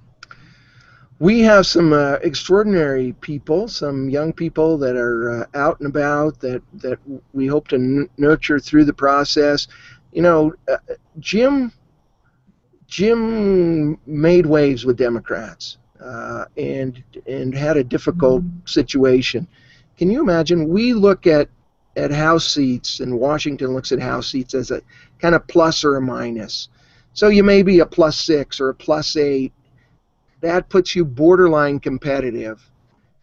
We 1.19 1.41
have 1.41 1.65
some 1.65 1.91
uh, 1.91 2.13
extraordinary 2.21 3.13
people, 3.19 3.67
some 3.67 4.09
young 4.09 4.31
people 4.31 4.77
that 4.77 4.95
are 4.95 5.41
uh, 5.41 5.45
out 5.53 5.79
and 5.79 5.87
about 5.87 6.39
that, 6.39 6.61
that 6.75 6.97
we 7.33 7.45
hope 7.45 7.67
to 7.69 7.75
n- 7.75 8.09
nurture 8.17 8.59
through 8.59 8.85
the 8.85 8.93
process. 8.93 9.67
You 10.13 10.21
know, 10.21 10.53
uh, 10.71 10.77
Jim 11.19 11.73
Jim 12.87 13.99
made 14.07 14.45
waves 14.45 14.83
with 14.85 14.97
Democrats 14.97 15.77
uh, 16.03 16.45
and 16.57 17.03
and 17.27 17.53
had 17.53 17.77
a 17.77 17.83
difficult 17.83 18.43
situation. 18.65 19.47
Can 19.97 20.09
you 20.09 20.21
imagine? 20.21 20.69
We 20.69 20.93
look 20.93 21.27
at 21.27 21.49
at 21.99 22.11
House 22.11 22.47
seats, 22.47 23.01
and 23.01 23.19
Washington 23.19 23.73
looks 23.73 23.91
at 23.91 23.99
House 23.99 24.31
seats 24.31 24.53
as 24.53 24.71
a 24.71 24.81
kind 25.19 25.35
of 25.35 25.45
plus 25.47 25.83
or 25.83 25.97
a 25.97 26.01
minus. 26.01 26.69
So 27.13 27.27
you 27.27 27.43
may 27.43 27.61
be 27.61 27.79
a 27.79 27.85
plus 27.85 28.17
six 28.17 28.59
or 28.59 28.69
a 28.69 28.73
plus 28.73 29.15
eight. 29.17 29.51
That 30.41 30.69
puts 30.69 30.95
you 30.95 31.03
borderline 31.03 31.79
competitive. 31.79 32.61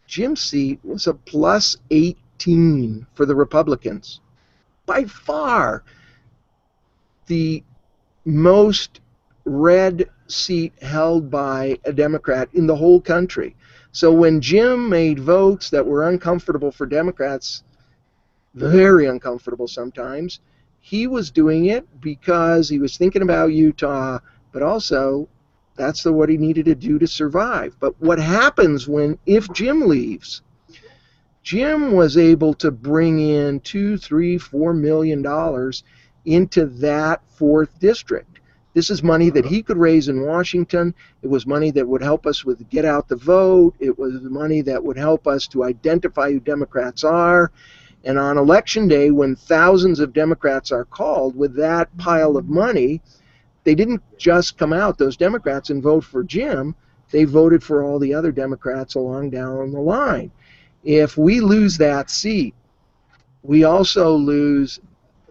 Jim's 0.05 0.41
seat 0.41 0.79
was 0.83 1.07
a 1.07 1.13
plus 1.13 1.75
18 1.89 3.07
for 3.13 3.25
the 3.25 3.35
Republicans. 3.35 4.21
By 4.85 5.05
far 5.05 5.83
the 7.25 7.63
most 8.23 9.01
red 9.43 10.09
seat 10.27 10.73
held 10.81 11.31
by 11.31 11.79
a 11.85 11.91
Democrat 11.91 12.49
in 12.53 12.67
the 12.67 12.75
whole 12.75 13.01
country. 13.01 13.55
So 13.91 14.13
when 14.13 14.41
Jim 14.41 14.89
made 14.89 15.19
votes 15.19 15.69
that 15.71 15.85
were 15.85 16.07
uncomfortable 16.07 16.71
for 16.71 16.85
Democrats, 16.85 17.63
very 18.59 19.05
uncomfortable 19.05 19.67
sometimes, 19.67 20.39
he 20.79 21.07
was 21.07 21.31
doing 21.31 21.65
it 21.65 21.85
because 22.01 22.69
he 22.69 22.79
was 22.79 22.97
thinking 22.97 23.21
about 23.21 23.53
Utah, 23.53 24.19
but 24.51 24.63
also 24.63 25.27
that's 25.75 26.03
the, 26.03 26.13
what 26.13 26.29
he 26.29 26.37
needed 26.37 26.65
to 26.65 26.75
do 26.75 26.99
to 26.99 27.07
survive. 27.07 27.75
But 27.79 27.99
what 28.01 28.19
happens 28.19 28.87
when, 28.87 29.19
if 29.25 29.51
Jim 29.53 29.87
leaves, 29.87 30.41
Jim 31.43 31.93
was 31.93 32.17
able 32.17 32.53
to 32.55 32.71
bring 32.71 33.19
in 33.19 33.59
two, 33.61 33.97
three, 33.97 34.37
four 34.37 34.73
million 34.73 35.21
dollars 35.21 35.83
into 36.25 36.65
that 36.65 37.21
fourth 37.37 37.79
district. 37.79 38.39
This 38.73 38.89
is 38.89 39.01
money 39.01 39.29
that 39.31 39.45
he 39.45 39.63
could 39.63 39.77
raise 39.77 40.07
in 40.07 40.25
Washington. 40.25 40.93
It 41.23 41.29
was 41.29 41.47
money 41.47 41.71
that 41.71 41.87
would 41.87 42.03
help 42.03 42.27
us 42.27 42.45
with 42.45 42.69
get 42.69 42.85
out 42.85 43.07
the 43.07 43.15
vote. 43.15 43.73
It 43.79 43.97
was 43.97 44.21
money 44.21 44.61
that 44.61 44.83
would 44.83 44.97
help 44.97 45.25
us 45.25 45.47
to 45.47 45.63
identify 45.63 46.31
who 46.31 46.39
Democrats 46.39 47.03
are. 47.03 47.51
And 48.07 48.17
on 48.17 48.37
election 48.37 48.87
day, 48.87 49.11
when 49.11 49.35
thousands 49.35 49.99
of 49.99 50.13
Democrats 50.13 50.71
are 50.71 50.85
called 50.85 51.35
with 51.35 51.53
that 51.57 51.95
pile 51.97 52.37
of 52.37 52.47
money, 52.47 53.01
they 53.65 53.75
didn't 53.75 54.01
just 54.17 54.57
come 54.57 54.71
out, 54.71 54.97
those 54.97 55.17
Democrats, 55.17 55.71
and 55.71 55.83
vote 55.83 56.05
for 56.05 56.23
Jim. 56.23 56.73
They 57.11 57.25
voted 57.25 57.61
for 57.61 57.83
all 57.83 57.99
the 57.99 58.13
other 58.13 58.31
Democrats 58.31 58.95
along 58.95 59.31
down 59.31 59.73
the 59.73 59.81
line. 59.81 60.31
If 60.85 61.17
we 61.17 61.41
lose 61.41 61.77
that 61.79 62.09
seat, 62.09 62.55
we 63.43 63.65
also 63.65 64.15
lose 64.15 64.79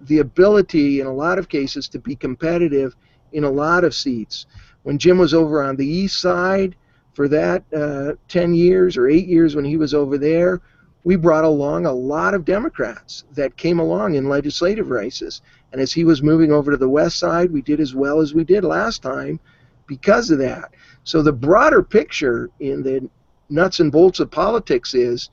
the 0.02 0.18
ability, 0.18 1.00
in 1.00 1.06
a 1.06 1.14
lot 1.14 1.38
of 1.38 1.48
cases, 1.48 1.88
to 1.88 1.98
be 1.98 2.14
competitive 2.14 2.94
in 3.32 3.44
a 3.44 3.50
lot 3.50 3.84
of 3.84 3.94
seats. 3.94 4.44
When 4.82 4.98
Jim 4.98 5.16
was 5.16 5.32
over 5.32 5.62
on 5.62 5.76
the 5.76 5.86
east 5.86 6.20
side 6.20 6.76
for 7.14 7.26
that 7.28 7.64
uh, 7.74 8.16
10 8.28 8.52
years 8.52 8.98
or 8.98 9.08
8 9.08 9.26
years 9.26 9.56
when 9.56 9.64
he 9.64 9.78
was 9.78 9.94
over 9.94 10.18
there, 10.18 10.60
we 11.06 11.14
brought 11.14 11.44
along 11.44 11.86
a 11.86 11.92
lot 11.92 12.34
of 12.34 12.44
Democrats 12.44 13.22
that 13.32 13.56
came 13.56 13.78
along 13.78 14.16
in 14.16 14.28
legislative 14.28 14.90
races. 14.90 15.40
And 15.70 15.80
as 15.80 15.92
he 15.92 16.02
was 16.02 16.20
moving 16.20 16.50
over 16.50 16.72
to 16.72 16.76
the 16.76 16.88
west 16.88 17.20
side, 17.20 17.52
we 17.52 17.62
did 17.62 17.78
as 17.78 17.94
well 17.94 18.20
as 18.20 18.34
we 18.34 18.42
did 18.42 18.64
last 18.64 19.02
time 19.02 19.38
because 19.86 20.32
of 20.32 20.40
that. 20.40 20.72
So 21.04 21.22
the 21.22 21.32
broader 21.32 21.80
picture 21.80 22.50
in 22.58 22.82
the 22.82 23.08
nuts 23.48 23.78
and 23.78 23.92
bolts 23.92 24.18
of 24.18 24.32
politics 24.32 24.94
is 24.94 25.30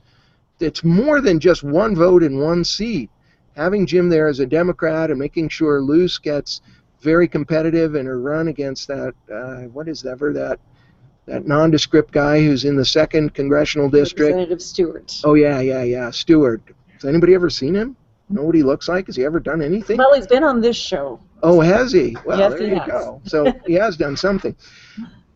it's 0.60 0.84
more 0.84 1.20
than 1.20 1.40
just 1.40 1.64
one 1.64 1.96
vote 1.96 2.22
in 2.22 2.38
one 2.38 2.62
seat. 2.62 3.10
Having 3.56 3.86
Jim 3.86 4.08
there 4.08 4.28
as 4.28 4.38
a 4.38 4.46
Democrat 4.46 5.10
and 5.10 5.18
making 5.18 5.48
sure 5.48 5.82
Luz 5.82 6.18
gets 6.18 6.60
very 7.00 7.26
competitive 7.26 7.96
in 7.96 8.06
her 8.06 8.20
run 8.20 8.46
against 8.46 8.86
that 8.86 9.12
uh, 9.28 9.62
what 9.72 9.88
is 9.88 10.06
ever 10.06 10.32
that 10.34 10.60
that 11.26 11.46
nondescript 11.46 12.12
guy 12.12 12.40
who's 12.40 12.64
in 12.64 12.76
the 12.76 12.84
second 12.84 13.34
congressional 13.34 13.88
district. 13.88 14.30
Representative 14.34 14.62
Stewart. 14.62 15.20
Oh 15.24 15.34
yeah, 15.34 15.60
yeah, 15.60 15.82
yeah. 15.82 16.10
Stewart. 16.10 16.62
Has 16.92 17.04
anybody 17.04 17.34
ever 17.34 17.50
seen 17.50 17.74
him? 17.74 17.96
Know 18.28 18.42
what 18.42 18.54
he 18.54 18.62
looks 18.62 18.88
like? 18.88 19.06
Has 19.06 19.16
he 19.16 19.24
ever 19.24 19.38
done 19.38 19.60
anything? 19.62 19.98
Well, 19.98 20.14
he's 20.14 20.26
been 20.26 20.44
on 20.44 20.60
this 20.60 20.76
show. 20.76 21.20
Oh, 21.42 21.60
has 21.60 21.92
he? 21.92 22.16
Well, 22.24 22.38
Yes, 22.38 22.52
there 22.52 22.62
he 22.62 22.68
you 22.68 22.80
has. 22.80 22.88
go. 22.88 23.20
So 23.24 23.52
he 23.66 23.74
has 23.74 23.96
done 23.96 24.16
something. 24.16 24.56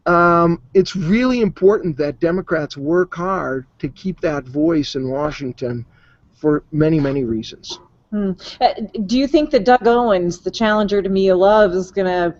Um, 0.06 0.62
it's 0.72 0.96
really 0.96 1.42
important 1.42 1.98
that 1.98 2.18
Democrats 2.18 2.78
work 2.78 3.14
hard 3.14 3.66
to 3.78 3.88
keep 3.90 4.20
that 4.22 4.44
voice 4.44 4.94
in 4.94 5.10
Washington 5.10 5.84
for 6.32 6.64
many, 6.72 6.98
many 6.98 7.24
reasons. 7.24 7.78
Hmm. 8.10 8.32
Uh, 8.58 8.68
do 9.04 9.18
you 9.18 9.26
think 9.26 9.50
that 9.50 9.64
Doug 9.66 9.86
Owens, 9.86 10.38
the 10.40 10.50
challenger 10.50 11.02
to 11.02 11.08
Mia 11.10 11.36
Love, 11.36 11.72
is 11.74 11.90
going 11.90 12.06
to 12.06 12.34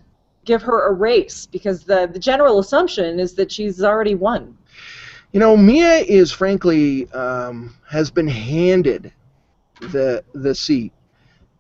give 0.49 0.63
her 0.63 0.89
a 0.89 0.93
race? 0.93 1.47
Because 1.47 1.85
the, 1.85 2.09
the 2.13 2.19
general 2.19 2.59
assumption 2.59 3.21
is 3.21 3.35
that 3.35 3.53
she's 3.53 3.85
already 3.85 4.17
won. 4.17 4.57
You 5.33 5.41
know, 5.41 5.57
Mia 5.57 5.99
is 5.99 6.33
frankly 6.33 7.09
um, 7.13 7.77
has 7.87 8.11
been 8.11 8.27
handed 8.27 9.13
the 9.81 10.25
the 10.33 10.55
seat. 10.55 10.93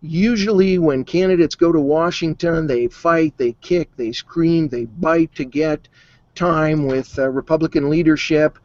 Usually, 0.01 0.79
when 0.79 1.05
candidates 1.05 1.55
go 1.55 1.70
to 1.70 1.81
Washington, 1.81 2.66
they 2.66 2.88
fight, 2.88 3.35
they 3.37 3.53
kick, 3.61 3.90
they 3.96 4.12
scream, 4.12 4.68
they 4.68 4.87
bite 4.87 5.35
to 5.35 5.44
get 5.44 5.88
time 6.35 6.87
with 6.87 7.18
uh, 7.18 7.29
Republican 7.29 7.90
leadership. 7.90 8.59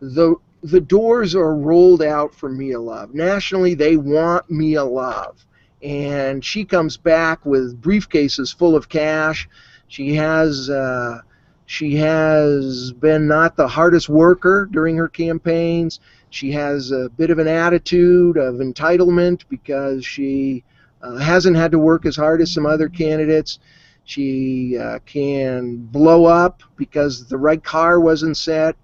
The 0.00 0.36
the 0.62 0.80
doors 0.80 1.34
are 1.34 1.56
rolled 1.56 2.02
out 2.02 2.34
for 2.34 2.48
Mia 2.50 2.78
Love. 2.78 3.14
Nationally, 3.14 3.74
they 3.74 3.96
want 3.96 4.48
Mia 4.48 4.84
Love, 4.84 5.44
and 5.82 6.44
she 6.44 6.64
comes 6.64 6.96
back 6.96 7.44
with 7.44 7.80
briefcases 7.80 8.54
full 8.54 8.76
of 8.76 8.88
cash. 8.88 9.48
She 9.88 10.14
has. 10.14 10.70
Uh, 10.70 11.20
she 11.66 11.94
has 11.98 12.92
been 12.92 13.28
not 13.28 13.56
the 13.56 13.68
hardest 13.68 14.08
worker 14.08 14.68
during 14.72 14.96
her 14.96 15.06
campaigns. 15.06 16.00
She 16.28 16.50
has 16.50 16.90
a 16.90 17.08
bit 17.10 17.30
of 17.30 17.38
an 17.38 17.46
attitude 17.46 18.36
of 18.36 18.56
entitlement 18.56 19.44
because 19.48 20.04
she 20.04 20.64
uh, 21.00 21.18
hasn't 21.18 21.56
had 21.56 21.70
to 21.70 21.78
work 21.78 22.06
as 22.06 22.16
hard 22.16 22.40
as 22.40 22.52
some 22.52 22.66
other 22.66 22.88
candidates. 22.88 23.60
She 24.02 24.76
uh, 24.78 24.98
can 25.06 25.76
blow 25.76 26.24
up 26.24 26.64
because 26.76 27.28
the 27.28 27.38
right 27.38 27.62
car 27.62 28.00
wasn't 28.00 28.36
set. 28.36 28.74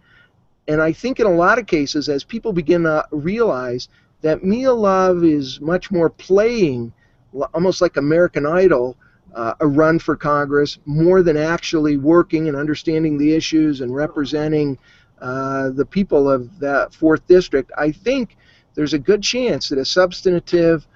And 0.69 0.81
I 0.81 0.93
think 0.93 1.19
in 1.19 1.27
a 1.27 1.35
lot 1.35 1.59
of 1.59 1.67
cases, 1.67 2.09
as 2.09 2.23
people 2.23 2.53
begin 2.53 2.85
to 2.85 3.05
realize 3.11 3.89
that 4.27 4.43
Mia 4.43 4.73
Love 4.73 5.23
is 5.23 5.61
much 5.61 5.93
more 5.93 6.11
playing, 6.11 6.93
almost 7.55 7.81
like 7.81 7.97
American 7.97 8.45
Idol, 8.45 8.97
uh, 9.37 9.55
a 9.61 9.67
run 9.69 10.01
for 10.01 10.17
Congress 10.17 10.79
more 10.85 11.23
than 11.23 11.37
actually 11.37 11.97
working 11.97 12.49
and 12.49 12.57
understanding 12.57 13.19
the 13.19 13.33
issues 13.33 13.83
and 13.83 13.95
representing 13.95 14.77
uh, 15.21 15.71
the 15.71 15.87
people 15.87 16.29
of 16.29 16.59
that 16.59 16.93
fourth 16.93 17.25
district, 17.29 17.71
I 17.79 17.93
think 17.93 18.37
there's 18.75 18.95
a 18.95 18.99
good 18.99 19.23
chance 19.23 19.69
that 19.69 19.79
a 19.79 19.85
substantive 19.85 20.89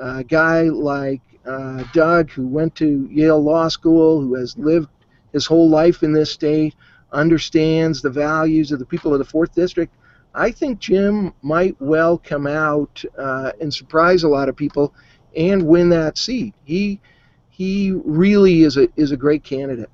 uh, 0.00 0.22
guy 0.22 0.62
like 0.62 1.20
uh, 1.44 1.84
Doug, 1.92 2.30
who 2.30 2.46
went 2.46 2.74
to 2.76 3.06
Yale 3.12 3.42
Law 3.42 3.68
School, 3.68 4.22
who 4.22 4.36
has 4.36 4.56
lived 4.56 4.88
his 5.34 5.44
whole 5.44 5.68
life 5.68 6.02
in 6.02 6.14
this 6.14 6.30
state, 6.30 6.74
understands 7.12 8.00
the 8.00 8.10
values 8.10 8.72
of 8.72 8.78
the 8.78 8.86
people 8.86 9.12
of 9.12 9.18
the 9.18 9.24
fourth 9.24 9.54
district. 9.54 9.94
I 10.34 10.50
think 10.50 10.78
Jim 10.78 11.32
might 11.42 11.76
well 11.80 12.18
come 12.18 12.46
out 12.46 13.02
uh, 13.18 13.52
and 13.60 13.72
surprise 13.72 14.22
a 14.22 14.28
lot 14.28 14.48
of 14.48 14.56
people 14.56 14.94
and 15.36 15.66
win 15.66 15.88
that 15.90 16.18
seat. 16.18 16.54
He 16.64 17.00
he 17.50 17.92
really 18.04 18.62
is 18.62 18.76
a 18.76 18.88
is 18.96 19.12
a 19.12 19.16
great 19.16 19.44
candidate. 19.44 19.90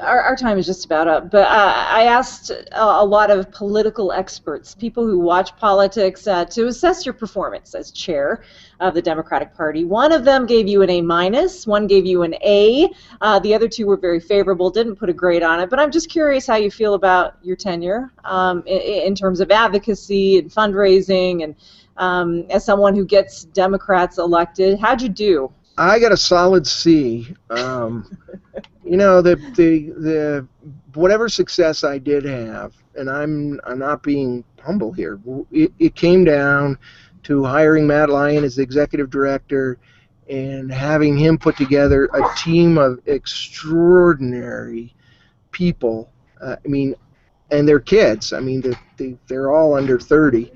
Our, 0.00 0.20
our 0.20 0.36
time 0.36 0.58
is 0.58 0.66
just 0.66 0.84
about 0.84 1.08
up, 1.08 1.30
but 1.30 1.46
uh, 1.46 1.74
I 1.88 2.04
asked 2.04 2.50
a, 2.50 2.82
a, 2.82 3.04
lot 3.04 3.30
of 3.30 3.50
political 3.50 4.12
experts, 4.12 4.74
people 4.74 5.06
who 5.06 5.18
watch 5.18 5.56
politics, 5.56 6.26
uh, 6.26 6.44
to 6.46 6.66
assess 6.66 7.06
your 7.06 7.12
performance 7.12 7.74
as 7.74 7.90
chair 7.90 8.42
of 8.80 8.94
the 8.94 9.02
Democratic 9.02 9.54
Party. 9.54 9.84
One 9.84 10.12
of 10.12 10.24
them 10.24 10.46
gave 10.46 10.68
you 10.68 10.82
an 10.82 10.90
A 10.90 11.02
minus, 11.02 11.66
one 11.66 11.86
gave 11.86 12.06
you 12.06 12.22
an 12.22 12.34
A. 12.44 12.88
Uh, 13.20 13.38
the 13.40 13.54
other 13.54 13.68
two 13.68 13.86
were 13.86 13.96
very 13.96 14.20
favorable, 14.20 14.70
didn't 14.70 14.96
put 14.96 15.08
a 15.08 15.12
grade 15.12 15.42
on 15.42 15.60
it. 15.60 15.70
But 15.70 15.80
I'm 15.80 15.90
just 15.90 16.08
curious 16.08 16.46
how 16.46 16.56
you 16.56 16.70
feel 16.70 16.94
about 16.94 17.36
your 17.42 17.56
tenure 17.56 18.12
um, 18.24 18.62
in, 18.66 18.80
in, 18.80 19.14
terms 19.14 19.40
of 19.40 19.50
advocacy 19.50 20.38
and 20.38 20.50
fundraising, 20.50 21.44
and 21.44 21.54
um, 21.96 22.46
as 22.50 22.64
someone 22.64 22.94
who 22.94 23.04
gets 23.04 23.44
Democrats 23.44 24.18
elected, 24.18 24.78
how'd 24.78 25.02
you 25.02 25.08
do? 25.08 25.52
I 25.78 26.00
got 26.00 26.12
a 26.12 26.16
solid 26.16 26.66
C. 26.66 27.34
Um, 27.50 28.18
you 28.84 28.96
know 28.96 29.22
the 29.22 29.36
the 29.56 29.90
the 29.90 30.46
whatever 30.94 31.28
success 31.28 31.84
I 31.84 31.98
did 31.98 32.24
have, 32.24 32.74
and 32.96 33.08
I'm 33.08 33.60
I'm 33.64 33.78
not 33.78 34.02
being 34.02 34.44
humble 34.60 34.92
here. 34.92 35.20
It, 35.52 35.72
it 35.78 35.94
came 35.94 36.24
down 36.24 36.78
to 37.24 37.44
hiring 37.44 37.86
Matt 37.86 38.10
Lyon 38.10 38.42
as 38.42 38.56
the 38.56 38.62
executive 38.62 39.08
director 39.08 39.78
and 40.28 40.70
having 40.72 41.16
him 41.16 41.38
put 41.38 41.56
together 41.56 42.06
a 42.06 42.34
team 42.36 42.76
of 42.76 43.00
extraordinary 43.06 44.94
people. 45.52 46.10
Uh, 46.40 46.56
I 46.64 46.68
mean, 46.68 46.94
and 47.50 47.66
their 47.66 47.80
kids. 47.80 48.32
I 48.32 48.40
mean, 48.40 48.60
they, 48.60 48.74
they, 48.96 49.16
they're 49.26 49.52
all 49.52 49.74
under 49.74 49.98
30. 49.98 50.52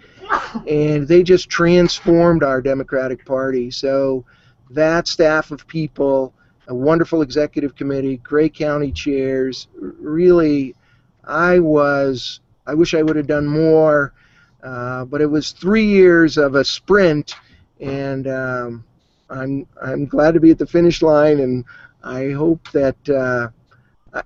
And 0.69 1.09
they 1.09 1.23
just 1.23 1.49
transformed 1.49 2.43
our 2.43 2.61
Democratic 2.61 3.25
Party. 3.25 3.71
So 3.71 4.25
that 4.75 5.09
staff 5.09 5.51
of 5.51 5.67
people, 5.67 6.33
a 6.69 6.75
wonderful 6.75 7.23
executive 7.23 7.75
committee, 7.75 8.19
great 8.19 8.55
county 8.55 8.93
chairs. 8.93 9.69
Really, 9.75 10.75
I 11.25 11.59
was, 11.59 12.41
I 12.67 12.75
wish 12.75 12.95
I 12.95 13.03
would 13.03 13.17
have 13.17 13.27
done 13.27 13.47
more, 13.47 14.13
uh, 14.63 15.05
but 15.05 15.21
it 15.21 15.27
was 15.27 15.53
three 15.53 15.87
years 15.87 16.39
of 16.39 16.55
a 16.55 16.65
sprint, 16.65 17.35
and 17.81 18.27
um, 18.29 18.85
I'm, 19.29 19.67
I'm 19.83 20.07
glad 20.07 20.35
to 20.35 20.41
be 20.41 20.51
at 20.51 20.59
the 20.59 20.67
finish 20.67 21.03
line, 21.03 21.41
and 21.41 21.65
I 22.03 22.31
hope 22.31 22.71
that. 22.73 23.09
Uh, 23.09 23.49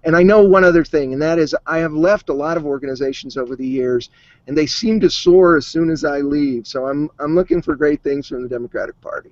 and 0.02 0.16
I 0.16 0.24
know 0.24 0.42
one 0.42 0.64
other 0.64 0.84
thing, 0.84 1.12
and 1.12 1.22
that 1.22 1.38
is 1.38 1.54
I 1.64 1.78
have 1.78 1.92
left 1.92 2.28
a 2.28 2.32
lot 2.32 2.56
of 2.56 2.66
organizations 2.66 3.36
over 3.36 3.54
the 3.54 3.66
years, 3.66 4.10
and 4.48 4.58
they 4.58 4.66
seem 4.66 4.98
to 4.98 5.08
soar 5.08 5.56
as 5.56 5.66
soon 5.66 5.90
as 5.90 6.04
I 6.04 6.22
leave. 6.22 6.66
So 6.66 6.88
I'm 6.88 7.08
I'm 7.20 7.36
looking 7.36 7.62
for 7.62 7.76
great 7.76 8.02
things 8.02 8.26
from 8.26 8.42
the 8.42 8.48
Democratic 8.48 9.00
Party. 9.00 9.30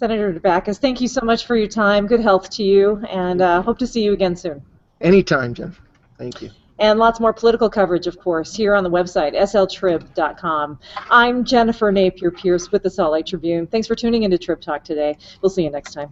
Senator 0.00 0.32
Dabakis, 0.32 0.78
thank 0.78 1.02
you 1.02 1.08
so 1.08 1.20
much 1.22 1.44
for 1.44 1.56
your 1.56 1.68
time. 1.68 2.06
Good 2.06 2.20
health 2.20 2.48
to 2.52 2.62
you, 2.62 3.04
and 3.10 3.42
uh, 3.42 3.60
hope 3.60 3.78
to 3.80 3.86
see 3.86 4.02
you 4.02 4.14
again 4.14 4.34
soon. 4.34 4.62
Anytime, 5.02 5.52
Jen. 5.52 5.76
Thank 6.16 6.40
you. 6.40 6.48
And 6.78 6.98
lots 6.98 7.20
more 7.20 7.34
political 7.34 7.68
coverage, 7.68 8.06
of 8.06 8.18
course, 8.18 8.56
here 8.56 8.74
on 8.74 8.82
the 8.82 8.88
website, 8.88 9.34
sltrib.com. 9.36 10.78
I'm 11.10 11.44
Jennifer 11.44 11.92
Napier 11.92 12.30
Pearce 12.30 12.72
with 12.72 12.82
the 12.82 12.88
Salt 12.88 13.12
Lake 13.12 13.26
Tribune. 13.26 13.66
Thanks 13.66 13.86
for 13.86 13.94
tuning 13.94 14.22
into 14.22 14.38
Trib 14.38 14.62
Talk 14.62 14.84
today. 14.84 15.18
We'll 15.42 15.50
see 15.50 15.64
you 15.64 15.70
next 15.70 15.92
time. 15.92 16.10